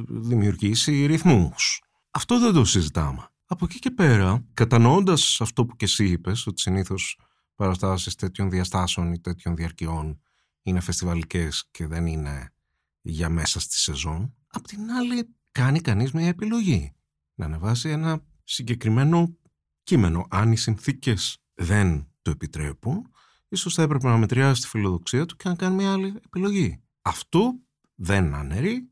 δημιουργήσει 0.07 1.05
ρυθμούς. 1.05 1.83
Αυτό 2.11 2.39
δεν 2.39 2.53
το 2.53 2.65
συζητάμε. 2.65 3.25
Από 3.45 3.65
εκεί 3.65 3.79
και 3.79 3.91
πέρα, 3.91 4.45
κατανοώντας 4.53 5.41
αυτό 5.41 5.65
που 5.65 5.75
και 5.75 5.85
εσύ 5.85 6.05
είπες, 6.05 6.47
ότι 6.47 6.61
συνήθως 6.61 7.19
παραστάσεις 7.55 8.15
τέτοιων 8.15 8.49
διαστάσεων 8.49 9.13
ή 9.13 9.19
τέτοιων 9.19 9.55
διαρκειών 9.55 10.21
είναι 10.61 10.79
φεστιβαλικές 10.79 11.67
και 11.71 11.87
δεν 11.87 12.05
είναι 12.05 12.53
για 13.01 13.29
μέσα 13.29 13.59
στη 13.59 13.79
σεζόν. 13.79 14.35
Απ' 14.47 14.67
την 14.67 14.91
άλλη 14.91 15.35
κάνει 15.51 15.81
κανείς 15.81 16.11
μια 16.11 16.27
επιλογή 16.27 16.95
να 17.33 17.45
ανεβάσει 17.45 17.89
ένα 17.89 18.25
συγκεκριμένο 18.43 19.37
κείμενο. 19.83 20.27
Αν 20.29 20.51
οι 20.51 20.57
συνθήκες 20.57 21.37
δεν 21.53 22.11
το 22.21 22.31
επιτρέπουν, 22.31 23.11
ίσως 23.47 23.73
θα 23.73 23.81
έπρεπε 23.81 24.07
να 24.07 24.17
μετριάσει 24.17 24.61
τη 24.61 24.67
φιλοδοξία 24.67 25.25
του 25.25 25.35
και 25.35 25.49
να 25.49 25.55
κάνει 25.55 25.75
μια 25.75 25.91
άλλη 25.91 26.15
επιλογή. 26.25 26.83
Αυτό 27.01 27.59
δεν 27.95 28.33
αναιρεί 28.33 28.91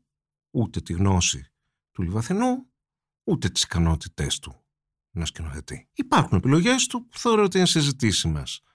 ούτε 0.50 0.80
τη 0.80 0.92
γνώση 0.92 1.52
του 1.92 2.02
Λιβαθινού, 2.02 2.70
ούτε 3.24 3.48
τις 3.48 3.62
ικανότητές 3.62 4.38
του 4.38 4.64
να 5.10 5.24
σκηνοθετεί. 5.24 5.88
Υπάρχουν 5.92 6.38
επιλογές 6.38 6.86
του 6.86 7.06
που 7.08 7.18
θεωρώ 7.18 7.42
ότι 7.42 7.56
είναι 7.56 7.66
συζητήσιμες 7.66 8.62
ε, 8.64 8.69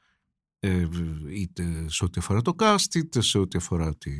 είτε 1.29 1.86
σε 1.89 2.05
ό,τι 2.05 2.19
αφορά 2.19 2.41
το 2.41 2.55
cast, 2.60 2.95
είτε 2.95 3.22
σε 3.22 3.38
ό,τι 3.38 3.57
αφορά 3.57 3.95
τη... 3.95 4.12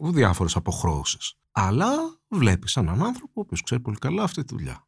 διάφορες 0.00 0.56
αποχρώσεις. 0.56 1.34
Αλλά 1.52 2.20
βλέπεις 2.28 2.76
έναν 2.76 3.02
άνθρωπο 3.02 3.32
ο 3.34 3.40
οποίος 3.40 3.62
ξέρει 3.62 3.80
πολύ 3.80 3.96
καλά 3.96 4.22
αυτή 4.22 4.44
τη 4.44 4.54
δουλειά. 4.54 4.86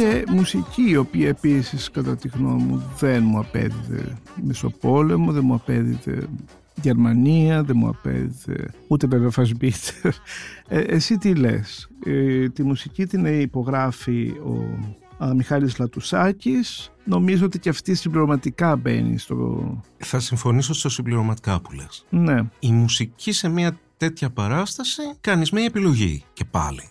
Και 0.00 0.24
Schritt 0.24 0.28
nach 0.28 0.34
μουσική 0.34 0.90
η 0.90 0.96
οποία 0.96 1.28
επίσης 1.28 1.90
κατά 1.90 2.16
τη 2.16 2.28
γνώμη 2.28 2.62
μου 2.62 2.82
δεν 2.98 3.22
μου 3.24 3.38
απέδιδε 3.38 4.16
Μεσοπόλεμο, 4.42 5.32
δεν 5.32 5.44
μου 5.44 5.54
απέδιδε 5.54 6.28
Γερμανία, 6.82 7.62
δεν 7.62 7.76
μου 7.78 7.88
απέδιδε 7.88 8.70
ούτε 8.86 9.06
βέβαια 9.06 9.30
Φασμπίτερ. 9.30 10.14
Ε, 10.68 10.80
εσύ 10.80 11.18
τι 11.18 11.34
λες, 11.34 11.88
ε, 12.04 12.48
τη 12.48 12.62
μουσική 12.62 13.06
την 13.06 13.40
υπογράφει 13.40 14.28
ο 14.28 14.78
α, 15.24 15.34
Μιχάλης 15.34 15.78
Λατουσάκης, 15.78 16.92
νομίζω 17.04 17.44
ότι 17.44 17.58
και 17.58 17.68
αυτή 17.68 17.94
συμπληρωματικά 17.94 18.76
μπαίνει 18.76 19.18
στο... 19.18 19.80
Θα 19.96 20.20
συμφωνήσω 20.20 20.74
στο 20.74 20.88
συμπληρωματικά 20.88 21.60
που 21.60 21.72
λες. 21.72 22.04
Ναι, 22.10 22.40
Η 22.58 22.72
μουσική 22.72 23.32
σε 23.32 23.48
μια 23.48 23.78
τέτοια 23.96 24.30
παράσταση 24.30 25.02
κάνεις 25.20 25.50
μια 25.50 25.64
επιλογή 25.64 26.24
και 26.32 26.44
πάλι. 26.44 26.88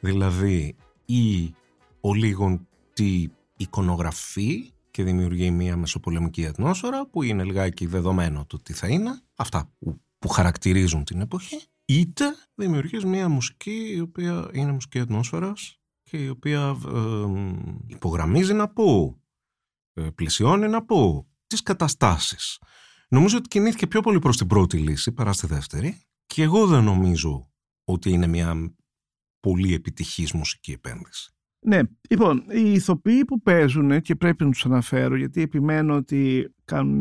Δηλαδή 0.00 0.74
ή 1.04 1.54
ο 2.04 2.14
λίγον 2.14 2.68
τη 2.92 3.28
εικονογραφεί 3.56 4.72
και 4.90 5.02
δημιουργεί 5.02 5.50
μια 5.50 5.76
μεσοπολεμική 5.76 6.46
ατμόσφαιρα 6.46 7.06
που 7.06 7.22
είναι 7.22 7.44
λιγάκι 7.44 7.86
δεδομένο 7.86 8.46
το 8.46 8.58
τι 8.62 8.72
θα 8.72 8.88
είναι, 8.88 9.22
αυτά 9.34 9.72
που, 9.78 10.00
που 10.18 10.28
χαρακτηρίζουν 10.28 11.04
την 11.04 11.20
εποχή, 11.20 11.60
είτε 11.84 12.24
δημιουργείς 12.54 13.04
μια 13.04 13.28
μουσική 13.28 13.92
η 13.94 14.00
οποία 14.00 14.50
είναι 14.52 14.72
μουσική 14.72 14.98
ατμόσφαιρας 14.98 15.78
και 16.02 16.16
η 16.16 16.28
οποία 16.28 16.76
ε, 16.86 17.24
υπογραμμίζει 17.86 18.52
να 18.52 18.68
πω, 18.68 19.20
ε, 19.92 20.08
πλαισιώνει 20.14 20.68
να 20.68 20.84
πω 20.84 21.28
τις 21.46 21.62
καταστάσεις. 21.62 22.58
Νομίζω 23.08 23.36
ότι 23.36 23.48
κινήθηκε 23.48 23.86
πιο 23.86 24.00
πολύ 24.00 24.18
προς 24.18 24.36
την 24.36 24.46
πρώτη 24.46 24.78
λύση 24.78 25.12
παρά 25.12 25.32
στη 25.32 25.46
δεύτερη 25.46 26.02
και 26.26 26.42
εγώ 26.42 26.66
δεν 26.66 26.84
νομίζω 26.84 27.52
ότι 27.84 28.10
είναι 28.10 28.26
μια 28.26 28.74
πολύ 29.40 29.74
επιτυχής 29.74 30.32
μουσική 30.32 30.72
επένδυση. 30.72 31.34
Ναι, 31.66 31.80
λοιπόν, 32.10 32.42
οι 32.50 32.72
ηθοποιοί 32.72 33.24
που 33.24 33.40
παίζουν 33.42 34.00
και 34.00 34.14
πρέπει 34.14 34.44
να 34.44 34.50
τους 34.50 34.66
αναφέρω 34.66 35.16
γιατί 35.16 35.40
επιμένω 35.42 35.94
ότι 35.94 36.52
κάνουν 36.64 37.00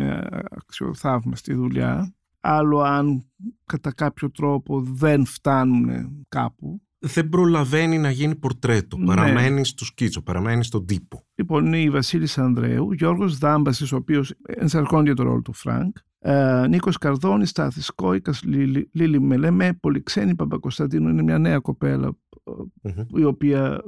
αξιοθαύμαστη 0.49 1.53
δουλειά 1.53 2.13
άλλο 2.39 2.79
αν 2.79 3.25
κατά 3.65 3.93
κάποιο 3.93 4.31
τρόπο 4.31 4.81
δεν 4.81 5.25
φτάνουν 5.25 6.09
κάπου. 6.29 6.81
Δεν 7.05 7.29
προλαβαίνει 7.29 7.97
να 7.97 8.09
γίνει 8.11 8.35
πορτρέτο, 8.35 8.97
Ναι. 8.97 9.05
παραμένει 9.05 9.65
στο 9.65 9.85
σκίτσο, 9.85 10.21
παραμένει 10.21 10.63
στον 10.63 10.85
τύπο. 10.85 11.23
Λοιπόν, 11.35 11.65
είναι 11.65 11.79
οι 11.81 11.89
Βασίλης 11.89 12.27
Ανδρέου, 12.35 12.91
Γιώργος 12.91 13.37
Δάμπασης, 13.37 13.91
ο 13.91 13.95
οποίος 13.95 14.33
ενσαρκώνει 14.47 15.03
για 15.05 15.15
το 15.15 15.23
ρόλο 15.23 15.41
του 15.41 15.53
Φρανκ, 15.53 15.97
ε, 16.19 16.65
Νίκος 16.69 16.97
Καρδόνης, 16.97 17.49
Στάθης 17.49 17.91
Κόικας, 17.91 18.43
Λίλη, 18.43 18.89
Λίλη 18.93 19.21
Μελεμέ, 19.21 19.73
Πολυξένη 19.73 20.35
Παπακωνσταντίνου, 20.35 21.09
είναι 21.09 21.21
μια 21.23 21.37
νέα 21.37 21.59
κοπέλα 21.59 22.07
ε, 22.43 22.89
Μμμ. 22.89 23.19
η 23.19 23.23
οποία 23.23 23.81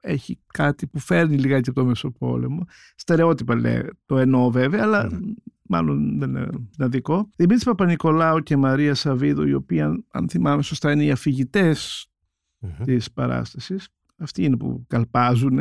έχει 0.00 0.38
κάτι 0.46 0.86
που 0.86 0.98
φέρνει 0.98 1.36
λιγάκι 1.36 1.70
από 1.70 1.80
το 1.80 1.86
Μεσοπόλεμο. 1.86 2.64
Στερεότυπα 2.96 3.54
λέει, 3.54 3.90
το 4.06 4.18
εννοώ 4.18 4.50
βέβαια, 4.50 4.82
αλλά 4.82 5.04
Ναι. 5.10 5.18
μάλλον 5.62 6.18
δεν 6.18 6.28
είναι 6.28 6.48
είναι 6.78 6.88
δικό. 6.88 7.30
Δημήτρης 7.36 7.64
Παπα-Νικολάου 7.64 8.38
και 8.38 8.56
Μαρία 8.56 8.94
Σαββίδου, 8.94 9.46
οι 9.46 9.54
οποίοι, 9.54 9.80
αν- 9.80 10.04
αν 10.10 10.28
θυμάμαι 10.28 10.62
σωστά, 10.62 10.92
είναι 10.92 11.04
οι 11.04 11.10
αφηγητές 11.10 12.08
Μμμ. 12.58 12.84
της 12.84 13.12
παράστασης. 13.12 13.88
Αυτοί 14.16 14.44
είναι 14.44 14.56
που 14.56 14.84
καλπάζουν, 14.88 15.58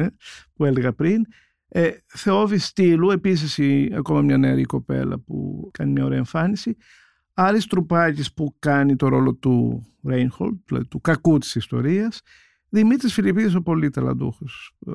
που 0.53 0.65
έλεγα 0.65 0.93
πριν. 0.93 1.25
Ε, 1.67 1.89
Θεόβης 2.07 2.65
Στήλου, 2.65 3.09
επίσης 3.09 3.57
η, 3.57 3.91
ακόμα 3.95 4.21
μια 4.21 4.37
νεαρή 4.37 4.63
κοπέλα 4.63 5.19
που 5.19 5.69
κάνει 5.73 5.91
μια 5.91 6.05
ωραία 6.05 6.17
εμφάνιση. 6.17 6.77
Άρης 7.33 7.65
Τρουπάκης 7.67 8.33
που 8.33 8.55
κάνει 8.59 8.95
το 8.95 9.07
ρόλο 9.07 9.33
του 9.35 9.85
Reinhold, 10.07 10.57
δηλαδή 10.65 10.87
του 10.87 11.01
κακού 11.01 11.37
της 11.37 11.55
ιστορίας. 11.55 12.21
Δημήτρης 12.69 13.13
Φιλιππίδης, 13.13 13.55
ο 13.55 13.61
πολύ 13.61 13.89
ταλαντούχος 13.89 14.75
ε, 14.87 14.91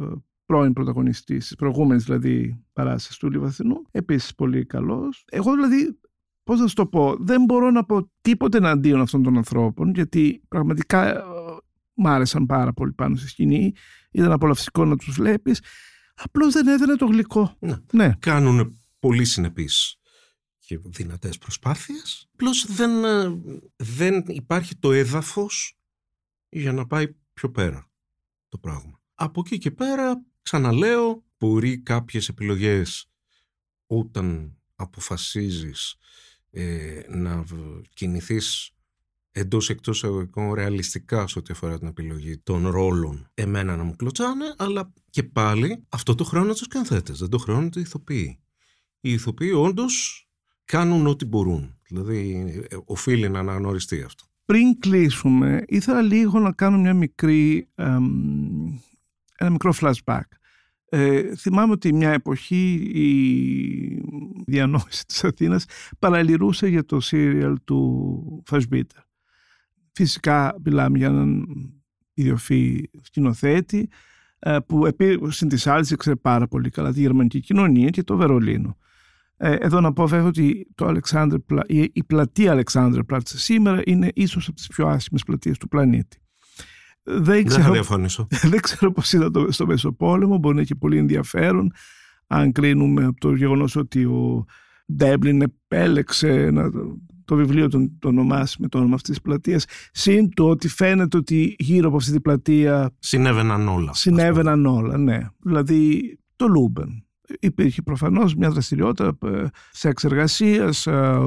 πρώην 0.46 0.72
πρωταγωνιστής 0.72 1.46
της 1.46 1.56
προηγούμενης 1.56 2.04
δηλαδή 2.04 2.64
παράστασης 2.72 3.16
του 3.16 3.30
Λιβαθινού. 3.30 3.82
Επίσης 3.90 4.34
πολύ 4.34 4.66
καλός. 4.66 5.24
Εγώ 5.30 5.54
δηλαδή 5.54 5.98
πώς 6.44 6.60
να 6.60 6.66
σου 6.66 6.74
το 6.74 6.86
πω, 6.86 7.16
δεν 7.18 7.44
μπορώ 7.44 7.70
να 7.70 7.84
πω 7.84 8.10
τίποτε 8.20 8.56
εναντίον 8.56 9.00
αυτών 9.00 9.22
των 9.22 9.36
ανθρώπων, 9.36 9.92
γιατί 9.94 10.42
πραγματικά 10.48 11.16
ε, 11.16 11.22
μ' 11.94 12.06
άρεσαν 12.06 12.46
πάρα 12.46 12.72
πολύ 12.72 12.92
πάνω 12.92 13.16
στη 13.16 13.28
σκηνή, 13.28 13.72
ήταν 14.10 14.32
απολαυστικό 14.32 14.84
να 14.84 14.96
τους 14.96 15.14
βλέπεις, 15.14 15.62
απλώς 16.14 16.52
δεν 16.52 16.66
έδαινε 16.66 16.96
το 16.96 17.06
γλυκό. 17.06 17.56
Ναι. 17.58 17.76
Ναι, 17.92 18.14
Κάνουν 18.18 18.78
πολύ 18.98 19.24
συνεπείς 19.24 19.96
και 20.58 20.80
δυνατές 20.84 21.38
προσπάθειες. 21.38 22.28
Απλώς 22.32 22.66
δεν, 22.68 23.04
ε, 23.04 23.40
δεν 23.76 24.24
υπάρχει 24.26 24.76
το 24.76 24.92
έδαφος 24.92 25.78
για 26.48 26.72
να 26.72 26.86
πάει 26.86 27.06
πιο 27.32 27.50
πέρα 27.50 27.90
το 28.48 28.58
πράγμα. 28.58 29.00
Από 29.14 29.42
εκεί 29.44 29.58
και 29.58 29.70
πέρα, 29.70 30.24
ξαναλέω, 30.42 31.24
μπορεί 31.38 31.78
κάποιες 31.78 32.28
επιλογές 32.28 33.10
όταν 33.86 34.56
αποφασίζεις 34.74 35.96
ε, 36.50 37.00
να 37.08 37.42
β- 37.42 37.80
κινηθείς 37.94 38.70
εντός 39.30 39.70
εκτός 39.70 40.04
εγωγικών 40.04 40.52
ρεαλιστικά 40.52 41.26
σε 41.26 41.38
ό,τι 41.38 41.52
αφορά 41.52 41.78
την 41.78 41.88
επιλογή 41.88 42.38
των 42.38 42.68
ρόλων 42.68 43.30
εμένα 43.34 43.76
να 43.76 43.82
μου 43.82 43.96
κλωτσάνε 43.96 44.54
αλλά 44.56 44.92
και 45.10 45.22
πάλι 45.22 45.86
αυτό 45.88 46.14
το 46.14 46.24
χρόνο 46.24 46.52
τους 46.52 46.68
κανθέτες 46.68 47.18
δεν 47.18 47.28
το 47.28 47.38
χρόνο 47.38 47.68
οι 47.74 47.80
ηθοποιοί. 47.80 48.40
Οι 49.00 49.12
ηθοποιοί 49.12 49.52
όντως 49.54 50.26
κάνουν 50.64 51.06
ό,τι 51.06 51.24
μπορούν. 51.24 51.78
Δηλαδή 51.82 52.44
ε, 52.68 52.76
οφείλει 52.84 53.28
να 53.28 53.38
αναγνωριστεί 53.38 54.02
αυτό 54.02 54.24
πριν 54.44 54.78
κλείσουμε, 54.78 55.64
ήθελα 55.66 56.02
λίγο 56.02 56.38
να 56.38 56.52
κάνω 56.52 56.78
μια 56.78 56.94
μικρή, 56.94 57.68
εμ, 57.74 58.78
ένα 59.36 59.50
μικρό 59.50 59.74
flashback. 59.80 60.20
Ε, 60.88 61.34
θυμάμαι 61.36 61.72
ότι 61.72 61.92
μια 61.92 62.10
εποχή 62.10 62.72
η 62.94 63.12
διανόηση 64.46 65.06
της 65.06 65.24
Αθήνας 65.24 65.64
παραλυρούσε 65.98 66.66
για 66.66 66.84
το 66.84 67.00
σύριαλ 67.00 67.56
του 67.64 68.42
Φασμπίτερ. 68.46 69.00
Φυσικά 69.92 70.56
μιλάμε 70.64 70.98
για 70.98 71.06
έναν 71.06 71.46
ιδιοφύ 72.14 72.90
σκηνοθέτη 73.02 73.88
ε, 74.38 74.58
που 74.66 74.86
επί, 74.86 75.18
συν 75.28 75.48
της 75.48 75.66
άλλης 75.66 75.90
ήξερε 75.90 76.16
πάρα 76.16 76.46
πολύ 76.46 76.70
καλά 76.70 76.92
τη 76.92 77.00
γερμανική 77.00 77.40
κοινωνία 77.40 77.88
και 77.90 78.02
το 78.02 78.16
Βερολίνο. 78.16 78.76
Ε, 79.44 79.54
εδώ 79.54 79.80
να 79.80 79.92
πω 79.92 80.06
βέβαια 80.06 80.28
ότι 80.28 80.66
το 80.74 80.94
Alexander, 80.94 81.36
Pla- 81.52 81.64
η, 81.66 81.90
η 81.92 82.04
πλατεία 82.04 82.62
Alexanderplatz 82.62 83.20
σήμερα 83.24 83.82
είναι 83.84 84.10
ίσως 84.14 84.46
από 84.46 84.56
τις 84.56 84.66
πιο 84.66 84.86
άσχημες 84.86 85.22
πλατείες 85.22 85.58
του 85.58 85.68
πλανήτη. 85.68 86.16
Δεν 87.02 87.22
δεν 87.24 87.50
θα 87.50 87.58
ξέρω, 87.58 87.72
διαφωνήσω 87.72 88.26
δεν 88.52 88.60
ξέρω 88.60 88.92
πώς 88.92 89.12
ήταν 89.12 89.32
το, 89.32 89.52
στο 89.52 89.66
Μεσοπόλεμο, 89.66 90.36
μπορεί 90.36 90.54
να 90.54 90.60
έχει 90.60 90.76
πολύ 90.76 90.98
ενδιαφέρον 90.98 91.72
αν 92.26 92.52
κρίνουμε 92.52 93.04
από 93.04 93.20
το 93.20 93.34
γεγονός 93.34 93.76
ότι 93.76 94.04
ο 94.04 94.44
Ντέμπλιν 94.96 95.42
επέλεξε 95.42 96.50
να, 96.52 96.70
το 97.24 97.36
βιβλίο 97.36 97.68
τον, 97.68 97.98
το 97.98 98.08
ονομάσει 98.08 98.56
με 98.60 98.68
το 98.68 98.78
όνομα 98.78 98.94
αυτής 98.94 99.10
της 99.10 99.20
πλατείας 99.20 99.64
συν 99.92 100.34
το 100.34 100.48
ότι 100.48 100.68
φαίνεται 100.68 101.16
ότι 101.16 101.54
γύρω 101.58 101.88
από 101.88 101.96
αυτή 101.96 102.10
την 102.10 102.22
πλατεία 102.22 102.94
συνέβαιναν 102.98 103.68
όλα 103.68 103.90
ας 103.90 103.98
συνέβαιναν 103.98 104.66
όλα, 104.66 104.98
ναι. 104.98 105.20
Δηλαδή 105.38 106.02
το 106.36 106.46
Λούμπεν. 106.46 107.04
Υπήρχε 107.40 107.82
προφανώς 107.82 108.34
μια 108.34 108.50
δραστηριότητα 108.50 109.16
ε, 109.26 109.44
σεξ 109.70 110.04
εργασίας, 110.04 110.86
ε, 110.86 111.18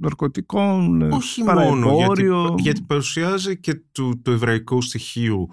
ναρκωτικών, 0.00 1.02
ε, 1.02 1.08
Όχι 1.14 1.42
μόνο, 1.42 1.56
γιατί, 1.64 1.84
παραεμπόριο. 1.84 2.54
γιατί 2.58 2.82
παρουσιάζει 2.82 3.58
και 3.60 3.82
το, 3.92 4.12
το 4.22 4.30
εβραϊκό 4.30 4.80
στοιχείο 4.80 5.48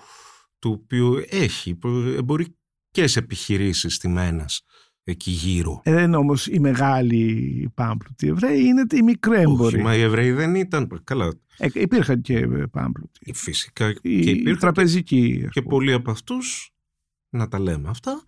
το 0.59 0.69
οποίο 0.69 1.23
έχει 1.29 1.77
εμπορικές 2.17 3.15
επιχειρήσεις 3.15 3.95
στημένες 3.95 4.61
εκεί 5.03 5.31
γύρω. 5.31 5.81
Ε, 5.83 5.93
Δεν 5.93 6.03
είναι 6.03 6.17
όμως 6.17 6.47
οι 6.47 6.59
μεγάλοι 6.59 7.69
πάμπλουτοι 7.73 8.27
Εβραίοι, 8.27 8.59
είναι 8.63 8.83
οι 8.91 9.01
μικροί 9.01 9.31
Όχι, 9.33 9.41
έμποροι. 9.41 9.81
μα 9.81 9.95
οι 9.95 10.01
Εβραίοι 10.01 10.31
δεν 10.31 10.55
ήταν. 10.55 11.01
Καλά, 11.03 11.33
Ε, 11.57 11.67
υπήρχαν 11.73 12.21
και 12.21 12.37
ε, 12.37 12.47
πάμπλουτοι. 12.71 13.33
φυσικά 13.33 13.89
Οι, 13.89 13.93
και 14.01 14.09
οι 14.09 14.19
υπήρχαν 14.21 14.53
και, 14.53 14.59
τραπεζικοί. 14.59 15.41
ας 15.47 15.51
και 15.53 15.61
πούμε. 15.61 15.75
πολλοί 15.75 15.93
από 15.93 16.11
αυτούς, 16.11 16.71
να 17.29 17.47
τα 17.47 17.59
λέμε 17.59 17.89
αυτά, 17.89 18.21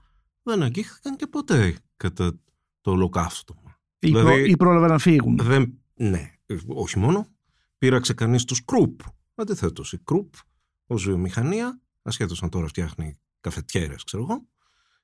δεν 0.44 0.64
αγγίχθηκαν 0.64 1.16
και 1.16 1.28
ποτέ 1.28 1.76
κατά 1.98 2.40
το 2.82 2.92
ολοκαύτωμα. 2.92 3.80
Ή, 4.00 4.08
δηλαδή- 4.08 4.42
προ, 4.42 4.46
ή 4.46 4.56
πρόλαβαν 4.58 4.90
να 4.90 4.98
φύγουν. 4.98 5.38
Δεν, 5.42 5.80
ναι, 5.94 6.32
ε, 6.46 6.58
όχι 6.68 7.00
μόνο. 7.00 7.28
Πήραξε 7.78 8.14
κανείς 8.14 8.46
τους 8.46 8.66
Κρουπ. 8.66 9.00
Αντιθέτως, 9.36 9.94
η 9.94 9.98
Κρουπ 10.04 10.34
ως 10.86 11.04
βιομηχανία, 11.04 11.82
ασχέτως 12.02 12.44
αν 12.44 12.50
τώρα 12.50 12.68
φτιάχνει 12.68 13.20
καφετιέρες, 13.40 14.04
ξέρω 14.04 14.24
εγώ, 14.24 14.46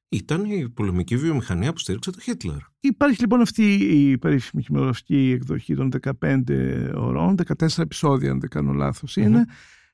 ήταν 0.09 0.45
η 0.45 0.69
πολεμική 0.69 1.17
βιομηχανία 1.17 1.73
που 1.73 1.79
στήριξε 1.79 2.11
το 2.11 2.19
Χίτλερ. 2.19 2.57
Υπάρχει 2.79 3.19
λοιπόν 3.21 3.41
αυτή 3.41 3.73
η 3.73 4.17
περίφημη 4.17 4.63
χειμερογραφική 4.63 5.31
εκδοχή 5.35 5.75
των 5.75 5.91
15 6.19 6.91
ωρών, 6.95 7.35
14 7.35 7.81
επεισόδια 7.81 8.31
αν 8.31 8.39
δεν 8.39 8.49
κάνω 8.49 8.73
λάθος 8.73 9.15
είναι. 9.15 9.37
Μμμ. 9.37 9.43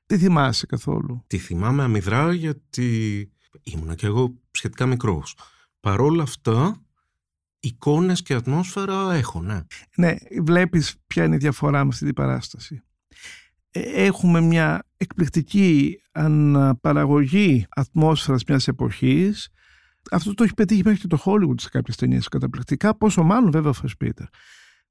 Τι 0.06 0.18
θυμάσαι 0.18 0.66
καθόλου; 0.66 1.24
Τη 1.26 1.38
θυμάμαι 1.38 1.82
αμυδρά 1.82 2.32
γιατί 2.32 3.30
ήμουνα 3.62 3.94
κι 3.94 4.04
εγώ 4.04 4.34
σχετικά 4.64 4.86
μικρός. 4.86 5.36
Παρόλα 5.80 6.22
αυτά, 6.22 6.82
εικόνες 7.60 8.22
και 8.22 8.34
ατμόσφαιρα 8.34 9.14
έχω, 9.14 9.42
ναι. 9.42 9.60
Ναι, 9.96 10.14
βλέπεις 10.42 10.94
ποια 11.06 11.24
είναι 11.24 11.34
η 11.34 11.38
διαφορά 11.38 11.84
με 11.84 11.88
αυτή 11.92 12.04
την 12.04 12.14
παράσταση. 12.14 12.82
Ε, 13.70 13.80
έχουμε 13.80 14.40
μια 14.40 14.86
εκπληκτική 14.96 16.00
αναπαραγωγή 16.12 17.66
ατμόσφαιρας 17.68 18.44
μιας 18.44 18.68
εποχής. 18.68 19.48
Αυτό 20.10 20.34
το 20.34 20.44
έχει 20.44 20.54
πετύχει 20.54 20.82
μέχρι 20.84 21.00
και 21.00 21.06
το 21.06 21.22
Hollywood 21.24 21.60
σε 21.60 21.68
κάποιες 21.68 21.96
ταινίες 21.96 22.28
καταπληκτικά, 22.28 22.96
πόσο 22.96 23.22
μάλλον 23.22 23.50
βέβαια 23.50 23.70
ο 23.70 23.72
Φεσπίτερ. 23.72 24.26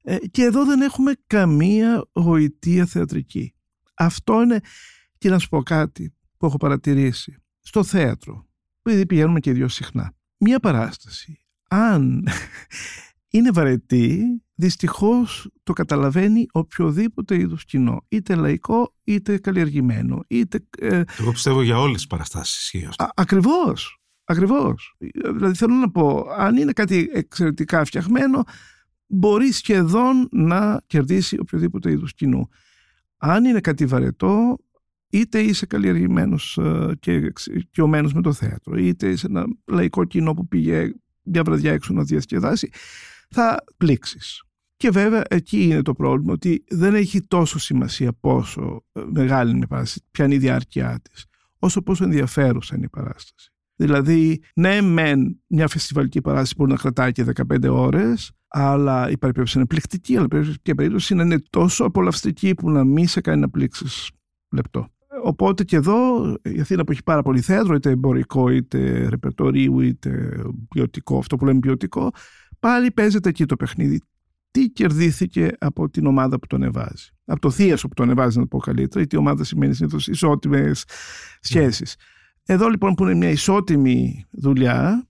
Ε, 0.02 0.16
και 0.18 0.42
εδώ 0.42 0.64
δεν 0.64 0.80
έχουμε 0.80 1.12
καμία 1.26 2.08
γοητεία 2.12 2.86
θεατρική. 2.86 3.54
Αυτό 3.94 4.42
είναι, 4.42 4.60
και 5.18 5.30
να 5.30 5.38
σου 5.38 5.48
πω 5.48 5.62
κάτι 5.62 6.14
που 6.36 6.46
έχω 6.46 6.56
παρατηρήσει, 6.56 7.36
στο 7.60 7.84
θέατρο, 7.84 8.46
επειδή 8.90 9.06
πηγαίνουμε 9.06 9.40
και 9.40 9.52
δύο 9.52 9.68
συχνά. 9.68 10.14
Μια 10.38 10.60
παράσταση, 10.60 11.38
αν 11.68 12.28
είναι 13.34 13.50
βαρετή, 13.50 14.42
δυστυχώς 14.54 15.50
το 15.62 15.72
καταλαβαίνει 15.72 16.46
οποιοδήποτε 16.52 17.36
είδους 17.36 17.64
κοινό, 17.64 18.04
είτε 18.08 18.34
λαϊκό 18.34 18.94
είτε 19.04 19.38
καλλιεργημένο. 19.38 20.24
Είτε, 20.26 20.66
ε, 20.78 21.02
Εγώ 21.18 21.32
πιστεύω 21.32 21.62
για 21.62 21.78
όλες 21.78 21.96
τις 21.96 22.06
παραστάσεις 22.06 22.56
ισχύει 22.56 22.86
αυτό. 22.86 23.04
Α, 23.04 23.10
ακριβώς. 23.14 23.98
Ακριβώς. 24.24 24.96
Δηλαδή 25.34 25.54
θέλω 25.54 25.74
να 25.74 25.90
πω, 25.90 26.26
αν 26.36 26.56
είναι 26.56 26.72
κάτι 26.72 27.10
εξαιρετικά 27.12 27.84
φτιαχμένο, 27.84 28.44
μπορεί 29.06 29.52
σχεδόν 29.52 30.28
να 30.30 30.82
κερδίσει 30.86 31.38
οποιοδήποτε 31.38 31.90
είδους 31.90 32.14
κοινού. 32.14 32.48
Αν 33.16 33.44
είναι 33.44 33.60
κάτι 33.60 33.86
βαρετό, 33.86 34.58
είτε 35.14 35.40
είσαι 35.40 35.66
καλλιεργημένος 35.66 36.58
ε, 36.58 36.92
και 37.00 37.12
εξοικειωμένος 37.12 38.12
με 38.12 38.22
το 38.22 38.32
θέατρο, 38.32 38.76
είτε 38.76 39.08
είσαι 39.08 39.26
ένα 39.26 39.44
λαϊκό 39.64 40.04
κοινό 40.04 40.34
που 40.34 40.48
πήγε 40.48 40.92
μια 41.22 41.42
βραδιά 41.42 41.72
έξω 41.72 41.92
να 41.92 42.02
διασκεδάσει, 42.02 42.70
θα 43.30 43.64
πλήξεις. 43.76 44.42
Και 44.76 44.90
βέβαια 44.90 45.22
εκεί 45.28 45.62
είναι 45.64 45.82
το 45.82 45.92
πρόβλημα 45.92 46.32
ότι 46.32 46.64
δεν 46.68 46.94
έχει 46.94 47.20
τόσο 47.20 47.58
σημασία 47.58 48.12
πόσο 48.12 48.84
ε, 48.92 49.02
μεγάλη 49.06 49.50
είναι 49.50 49.64
η 49.64 49.66
παράσταση, 49.66 50.00
ποια 50.10 50.24
είναι 50.24 50.34
η 50.34 50.38
διάρκεια 50.38 51.00
της, 51.02 51.26
όσο 51.58 51.82
πόσο 51.82 52.04
ενδιαφέρουσα 52.04 52.76
είναι 52.76 52.84
η 52.84 52.88
παράσταση. 52.88 53.52
Δηλαδή, 53.76 54.42
ναι, 54.54 54.80
μεν 54.80 55.40
μια 55.46 55.68
φεστιβαλική 55.68 56.20
παράσταση 56.20 56.54
μπορεί 56.56 56.70
να 56.70 56.76
κρατάει 56.76 57.12
και 57.12 57.24
15 57.52 57.68
ώρες, 57.70 58.32
αλλά 58.48 59.10
η 59.10 59.18
περίπτωση 59.18 59.58
είναι 59.58 59.66
πληκτική, 59.66 60.16
αλλά 60.16 60.26
η 60.62 60.74
περίπτωση 60.74 61.14
είναι 61.14 61.42
τόσο 61.50 61.84
απολαυστική 61.84 62.54
που 62.54 62.70
να 62.70 62.84
μην 62.84 63.08
σε 63.08 63.20
κάνει 63.20 63.40
να 63.40 63.50
πλήξεις 63.50 64.10
λεπτό. 64.50 64.93
Οπότε 65.26 65.64
και 65.64 65.76
εδώ 65.76 66.30
η 66.42 66.60
Αθήνα 66.60 66.84
που 66.84 66.92
έχει 66.92 67.02
πάρα 67.02 67.22
πολύ 67.22 67.40
θέατρο, 67.40 67.74
είτε 67.74 67.90
εμπορικό, 67.90 68.48
είτε 68.48 69.08
ρεπερτορίου, 69.08 69.80
είτε 69.80 70.42
ποιοτικό, 70.68 71.18
αυτό 71.18 71.36
που 71.36 71.44
λέμε 71.44 71.58
ποιοτικό, 71.58 72.10
πάλι 72.60 72.90
παίζεται 72.90 73.28
εκεί 73.28 73.46
το 73.46 73.56
παιχνίδι. 73.56 74.00
Τι 74.50 74.68
κερδίθηκε 74.68 75.50
από 75.58 75.90
την 75.90 76.06
ομάδα 76.06 76.38
που 76.38 76.46
τον 76.46 76.62
εβάζει; 76.62 77.08
Από 77.24 77.40
το 77.40 77.50
θίασο 77.50 77.88
που 77.88 77.94
τον 77.94 78.10
εβάζει, 78.10 78.36
να 78.36 78.42
το 78.42 78.48
πω 78.48 78.58
καλύτερα, 78.58 78.98
γιατί 79.00 79.16
η 79.16 79.18
ομάδα 79.18 79.44
σημαίνει 79.44 79.74
συνήθως 79.74 80.08
ισότιμες 80.08 80.84
σχέσεις. 81.40 81.96
Εδώ 82.44 82.68
λοιπόν 82.68 82.94
που 82.94 83.02
είναι 83.04 83.14
μια 83.14 83.30
ισότιμη 83.30 84.24
δουλειά 84.30 85.08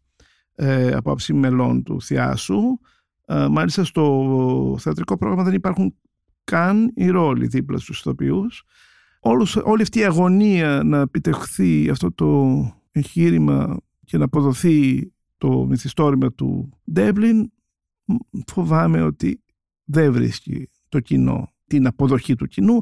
ε, 0.55 0.93
από 0.93 1.13
άψη 1.13 1.33
μελών 1.33 1.83
του 1.83 2.03
θιάσου, 2.03 2.61
ε, 3.27 3.47
μάλιστα 3.51 3.85
στο 3.85 4.77
θεατρικό 4.81 5.17
πρόγραμμα 5.17 5.45
δεν 5.45 5.55
υπάρχουν 5.55 5.95
καν 6.45 6.93
οι 6.95 7.09
ρόλοι 7.09 7.47
δίπλα 7.47 7.79
στους 7.79 7.99
ηθοποιούς. 7.99 8.65
Όλος, 9.27 9.57
όλη 9.57 9.83
αυτή 9.83 9.99
η 9.99 10.05
αγωνία 10.05 10.83
να 10.85 11.01
επιτευχθεί 11.01 11.89
αυτό 11.91 12.13
το 12.13 12.59
εγχείρημα 12.91 13.77
και 14.05 14.19
να 14.19 14.25
αποδοθεί 14.25 15.13
το 15.39 15.67
μυθιστόρημα 15.67 16.33
του 16.33 16.79
Ντέμπλιν 16.93 17.53
φοβάμαι 18.47 19.03
ότι 19.03 19.43
δεν 19.85 20.13
βρίσκει 20.13 20.69
το 20.89 21.01
κοινό 21.01 21.53
την 21.67 21.87
αποδοχή 21.87 22.35
του 22.35 22.47
κοινού. 22.47 22.81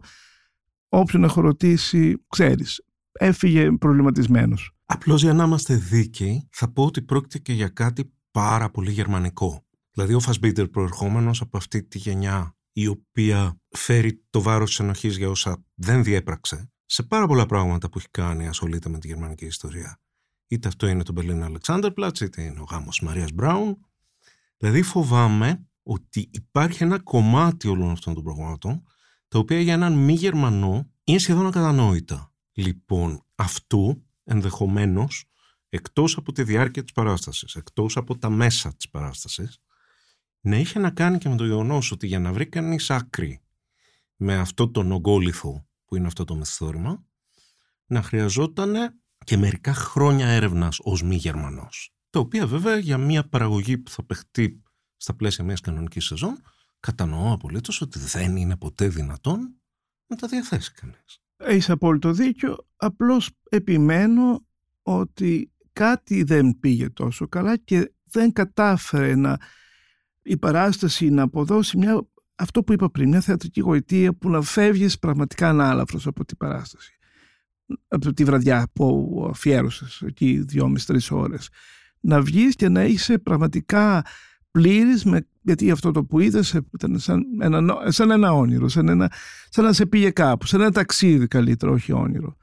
Όποιον 0.88 1.24
έχω 1.24 1.40
ρωτήσει 1.40 2.24
ξέρεις 2.28 2.84
έφυγε 3.12 3.72
προβληματισμένος. 3.72 4.72
Απλώς 4.84 5.22
για 5.22 5.32
να 5.32 5.44
είμαστε 5.44 5.74
δίκαιοι 5.74 6.48
θα 6.50 6.72
πω 6.72 6.84
ότι 6.84 7.02
πρόκειται 7.02 7.38
και 7.38 7.52
για 7.52 7.68
κάτι 7.68 8.12
πάρα 8.30 8.70
πολύ 8.70 8.90
γερμανικό. 8.90 9.66
Δηλαδή 9.92 10.14
ο 10.14 10.20
Φασμπίτερ 10.20 10.68
προερχόμενος 10.68 11.40
από 11.40 11.56
αυτή 11.56 11.82
τη 11.82 11.98
γενιά 11.98 12.56
η 12.72 12.86
οποία 12.86 13.60
φέρει 13.68 14.24
το 14.30 14.42
βάρος 14.42 14.68
της 14.68 14.78
ενοχής 14.78 15.16
για 15.16 15.28
όσα 15.28 15.64
δεν 15.74 16.04
διέπραξε 16.04 16.72
σε 16.86 17.02
πάρα 17.02 17.26
πολλά 17.26 17.46
πράγματα 17.46 17.88
που 17.88 17.98
έχει 17.98 18.08
κάνει 18.10 18.48
ασχολείται 18.48 18.88
με 18.88 18.98
τη 18.98 19.06
γερμανική 19.06 19.44
ιστορία. 19.44 20.00
Είτε 20.46 20.68
αυτό 20.68 20.86
είναι 20.86 21.02
το 21.02 21.12
Berlin 21.16 21.52
Alexanderplatz, 21.52 22.20
είτε 22.20 22.42
είναι 22.42 22.60
ο 22.60 22.66
γάμος 22.70 22.98
της 22.98 23.06
Μαρίας 23.06 23.32
Μπράουν. 23.32 23.78
Δηλαδή 24.56 24.82
φοβάμαι 24.82 25.66
ότι 25.82 26.28
υπάρχει 26.32 26.82
ένα 26.82 26.98
κομμάτι 26.98 27.68
όλων 27.68 27.90
αυτών 27.90 28.14
των 28.14 28.22
προγραμμάτων 28.22 28.82
τα 29.28 29.38
οποία 29.38 29.60
για 29.60 29.72
έναν 29.72 29.92
μη 29.92 30.12
Γερμανό 30.12 30.90
είναι 31.04 31.18
σχεδόν 31.18 31.46
ακατανόητα. 31.46 32.32
Λοιπόν, 32.52 33.24
αυτό 33.34 34.02
ενδεχομένως 34.24 35.24
εκτός 35.68 36.16
από 36.16 36.32
τη 36.32 36.42
διάρκεια 36.42 36.82
της 36.82 36.92
παράστασης, 36.92 37.54
εκτός 37.54 37.96
από 37.96 38.18
τα 38.18 38.30
μέσα 38.30 38.74
της 38.74 38.88
παράστασης, 38.88 39.58
να 40.42 40.56
είχε 40.56 40.78
να 40.78 40.90
κάνει 40.90 41.18
και 41.18 41.28
με 41.28 41.36
το 41.36 41.44
γεγονός 41.44 41.92
ότι 41.92 42.06
για 42.06 42.18
να 42.18 42.32
βρει 42.32 42.46
κανείς 42.46 42.90
άκρη 42.90 43.40
με 44.16 44.36
αυτό 44.36 44.70
τον 44.70 44.92
ογκόλυθο 44.92 45.66
που 45.84 45.96
είναι 45.96 46.06
αυτό 46.06 46.24
το 46.24 46.34
μυθιστόρημα, 46.36 47.04
να 47.86 48.02
χρειαζόταν 48.02 49.00
και 49.24 49.36
μερικά 49.36 49.74
χρόνια 49.74 50.26
έρευνας 50.26 50.78
ως 50.82 51.02
μη 51.02 51.16
Γερμανός. 51.16 51.94
Τα 52.10 52.20
οποία 52.20 52.46
βέβαια 52.46 52.76
για 52.76 52.98
μια 52.98 53.28
παραγωγή 53.28 53.78
που 53.78 53.90
θα 53.90 54.04
παιχτεί 54.04 54.62
στα 54.96 55.14
πλαίσια 55.14 55.44
μιας 55.44 55.60
κανονικής 55.60 56.04
σεζόν, 56.04 56.42
κατανοώ 56.80 57.32
απολύτως 57.32 57.80
ότι 57.80 57.98
δεν 57.98 58.36
είναι 58.36 58.56
ποτέ 58.56 58.88
δυνατόν 58.88 59.54
να 60.06 60.16
τα 60.16 60.28
διαθέσει 60.28 60.72
κανείς. 60.72 61.22
Έχει 61.36 61.70
απόλυτο 61.70 62.12
δίκιο. 62.12 62.66
Απλώς 62.76 63.30
επιμένω 63.48 64.46
ότι 64.82 65.52
κάτι 65.72 66.22
δεν 66.22 66.58
πήγε 66.60 66.90
τόσο 66.90 67.28
καλά 67.28 67.56
και 67.56 67.92
δεν 68.04 68.32
κατάφερε 68.32 69.14
να 69.14 69.38
η 70.22 70.36
παράσταση 70.36 71.10
να 71.10 71.22
αποδώσει 71.22 71.78
μια, 71.78 72.06
αυτό 72.34 72.62
που 72.62 72.72
είπα 72.72 72.90
πριν, 72.90 73.08
μια 73.08 73.20
θεατρική 73.20 73.60
γοητεία 73.60 74.14
που 74.14 74.30
να 74.30 74.42
φεύγεις 74.42 74.98
πραγματικά 74.98 75.48
ανάλαφρος 75.48 76.06
από 76.06 76.24
την 76.24 76.36
παράσταση. 76.36 76.98
Από 77.88 78.12
τη 78.12 78.24
βραδιά 78.24 78.70
που 78.72 79.26
αφιέρωσες 79.30 80.02
εκεί 80.06 80.42
δυόμιση-τρεις 80.46 81.10
ώρες. 81.10 81.48
Να 82.00 82.20
βγεις 82.20 82.54
και 82.54 82.68
να 82.68 82.84
είσαι 82.84 83.18
πραγματικά 83.18 84.04
πλήρης 84.50 85.04
με, 85.04 85.26
γιατί 85.42 85.70
αυτό 85.70 85.90
το 85.90 86.04
που 86.04 86.20
είδες 86.20 86.60
ήταν 86.74 86.98
σαν 86.98 87.24
ένα, 87.40 87.90
σαν 87.90 88.10
ένα 88.10 88.32
όνειρο, 88.32 88.68
σαν, 88.68 88.88
ένα, 88.88 89.12
σαν 89.48 89.64
να 89.64 89.72
σε 89.72 89.86
πήγε 89.86 90.10
κάπου, 90.10 90.46
σαν 90.46 90.60
ένα 90.60 90.72
ταξίδι 90.72 91.26
καλύτερο, 91.26 91.72
όχι 91.72 91.92
όνειρο. 91.92 92.36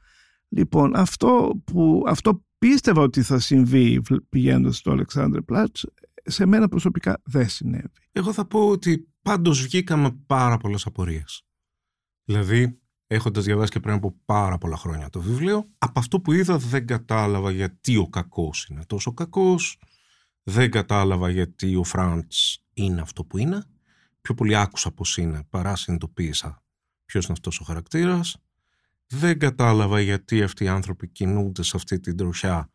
Λοιπόν, 0.50 0.96
αυτό 0.96 1.62
που 1.66 2.04
αυτό 2.08 2.44
πίστευα 2.58 3.02
ότι 3.02 3.22
θα 3.22 3.40
συμβεί 3.40 4.02
πηγαίνοντας 4.30 4.78
στο 4.78 4.92
Αλεξάνδρε 4.92 5.42
Πλάτς 5.42 5.86
σε 6.24 6.46
μένα 6.46 6.68
προσωπικά 6.68 7.22
δεν 7.24 7.50
συνέβη. 7.50 7.90
Εγώ 8.12 8.34
θα 8.34 8.46
πω 8.46 8.68
ότι 8.70 9.10
πάντως 9.22 9.62
βγήκαμε 9.62 10.12
πάρα 10.26 10.58
πολλές 10.58 10.86
απορίες. 10.86 11.44
Δηλαδή, 12.24 12.80
έχοντας 13.08 13.44
διαβάσει 13.44 13.72
και 13.72 13.80
πριν 13.80 13.94
από 13.96 14.16
πάρα 14.26 14.58
πολλά 14.58 14.78
χρόνια 14.78 15.10
το 15.10 15.22
βιβλίο, 15.22 15.70
από 15.78 16.00
αυτό 16.00 16.22
που 16.22 16.32
είδα 16.32 16.58
δεν 16.58 16.88
κατάλαβα 16.88 17.52
γιατί 17.52 17.98
ο 17.98 18.10
κακός 18.10 18.68
είναι 18.70 18.86
τόσο 18.86 19.14
κακός, 19.14 19.80
δεν 20.44 20.72
κατάλαβα 20.72 21.30
γιατί 21.30 21.76
ο 21.76 21.84
Φραντς 21.84 22.64
είναι 22.74 23.02
αυτό 23.02 23.26
που 23.26 23.38
είναι, 23.38 23.64
πιο 24.22 24.34
πολύ 24.34 24.56
άκουσα 24.56 24.92
πώς 24.92 25.18
είναι 25.18 25.44
παρά 25.50 25.76
συνειδητοποίησα 25.76 26.64
ποιος 27.06 27.24
είναι 27.24 27.34
αυτός 27.34 27.60
ο 27.60 27.64
χαρακτήρας, 27.64 28.38
δεν 29.08 29.40
κατάλαβα 29.40 30.02
γιατί 30.02 30.44
αυτοί 30.44 30.64
οι 30.64 30.68
άνθρωποι 30.68 31.08
κινούνται 31.08 31.64
σε 31.64 31.72
αυτή 31.76 32.00
την 32.00 32.18
τροχιά 32.18 32.72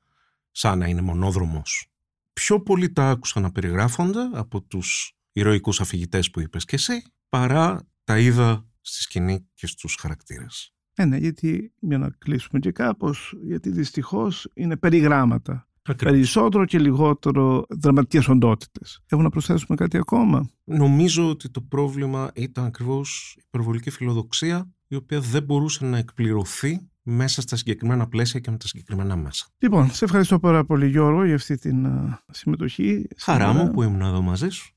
σαν 0.51 0.79
να 0.79 0.87
είναι 0.87 1.01
μονόδρομος 1.01 1.94
πιο 2.35 2.61
πολύ 2.61 2.93
τα 2.93 3.11
άκουσα 3.11 3.41
να 3.41 3.53
περιγράφονται 3.53 4.31
από 4.33 4.63
τους 4.63 5.17
ηρωικούς 5.33 5.81
αφηγητές 5.81 6.31
που 6.31 6.41
είπες 6.41 6.65
και 6.65 6.77
εσύ, 6.77 7.03
παρά 7.29 7.89
τα 8.05 8.19
είδα 8.19 8.67
στη 8.81 9.03
σκηνή 9.03 9.49
και 9.55 9.67
στους 9.67 9.97
χαρακτήρες. 10.01 10.75
Ε, 10.95 11.05
ναι, 11.05 11.17
γιατί 11.17 11.73
για 11.81 11.99
να 11.99 12.11
κλείσουμε 12.19 12.59
και 12.59 12.73
κάπως, 12.73 13.35
γιατί 13.43 13.71
δυστυχώς 13.71 14.49
είναι 14.55 14.77
περιγράμματα. 14.77 15.69
Ακριβώς. 15.83 16.15
Περισσότερο 16.15 16.65
και 16.65 16.79
λιγότερο 16.79 17.67
δραματικές 17.69 18.29
οντότητες. 18.29 19.01
Έχουμε 19.07 19.23
να 19.23 19.31
προσθέσουμε 19.31 19.77
κάτι 19.77 19.97
ακόμα; 19.97 20.51
Νομίζω 20.65 21.29
ότι 21.29 21.51
το 21.51 21.61
πρόβλημα 21.61 22.31
ήταν 22.35 22.65
ακριβώς 22.65 23.35
η 23.37 23.43
υπερβολική 23.47 23.91
φιλοδοξία 23.91 24.75
η 24.89 24.95
οποία 24.95 25.21
δεν 25.21 25.43
μπορούσε 25.43 25.85
να 25.85 25.99
εκπληρωθεί 25.99 26.89
μέσα 27.07 27.41
στα 27.41 27.57
συγκεκριμένα 27.57 28.07
πλαίσια 28.07 28.41
και 28.41 28.51
με 28.51 28.57
τα 28.57 28.67
συγκεκριμένα 28.67 29.17
μέσα. 29.17 29.47
Λοιπόν, 29.59 29.91
σε 29.91 30.05
ευχαριστώ 30.05 30.39
πάρα 30.39 30.65
πολύ 30.65 30.89
Γιώργο 30.89 31.25
για 31.25 31.35
αυτή 31.35 31.57
την 31.57 31.87
συμμετοχή. 32.31 33.07
Χαρά 33.17 33.53
μου 33.53 33.71
που 33.71 33.83
ήμουν 33.83 34.01
εδώ 34.01 34.21
μαζί 34.23 34.49
σου. 34.49 34.75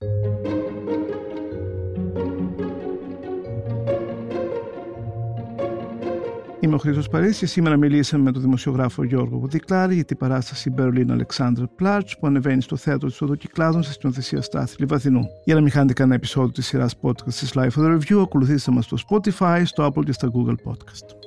Είμαι 6.60 6.76
ο 6.76 6.78
Χρήστος 6.78 7.08
Παρίσι 7.10 7.40
και 7.40 7.46
σήμερα 7.46 7.78
μιλήσαμε 7.78 8.24
με 8.24 8.32
τον 8.32 8.42
δημοσιογράφο 8.42 9.04
Γιώργο 9.04 9.40
Βουδικλάρη 9.40 9.96
για 9.96 10.06
την 10.06 10.18
παράσταση 10.18 10.74
Berlin 10.78 11.06
Alexander 11.08 11.64
Platz 11.82 12.02
που 12.20 12.28
ανεβαίνει 12.28 12.62
στο 12.62 12.76
θέατρο 12.76 13.10
της 13.10 13.22
Οδοκυκλάδων 13.22 13.84
στη 13.84 13.94
σκηνοθεσία 13.94 14.42
Στάθη 14.42 14.76
Λιβαθινού. 14.80 15.22
Για 15.44 15.56
να 15.56 15.62
μην 15.62 15.72
χάνετε 15.72 15.94
κανένα 15.94 16.16
επεισόδιο 16.16 16.52
της 16.52 16.66
σειράς 16.66 16.96
podcast 17.02 17.34
της 17.34 17.52
Life 17.56 17.70
of 17.70 17.84
the 17.84 18.00
Review, 18.00 18.22
ακολουθήστε 18.22 18.72
μας 18.72 18.86
στο 18.86 18.98
Spotify, 19.10 19.62
στο 19.66 19.86
Apple 19.86 20.06
και 20.06 20.12
στα 20.12 20.32
Google 20.34 20.56
Podcast. 20.72 21.27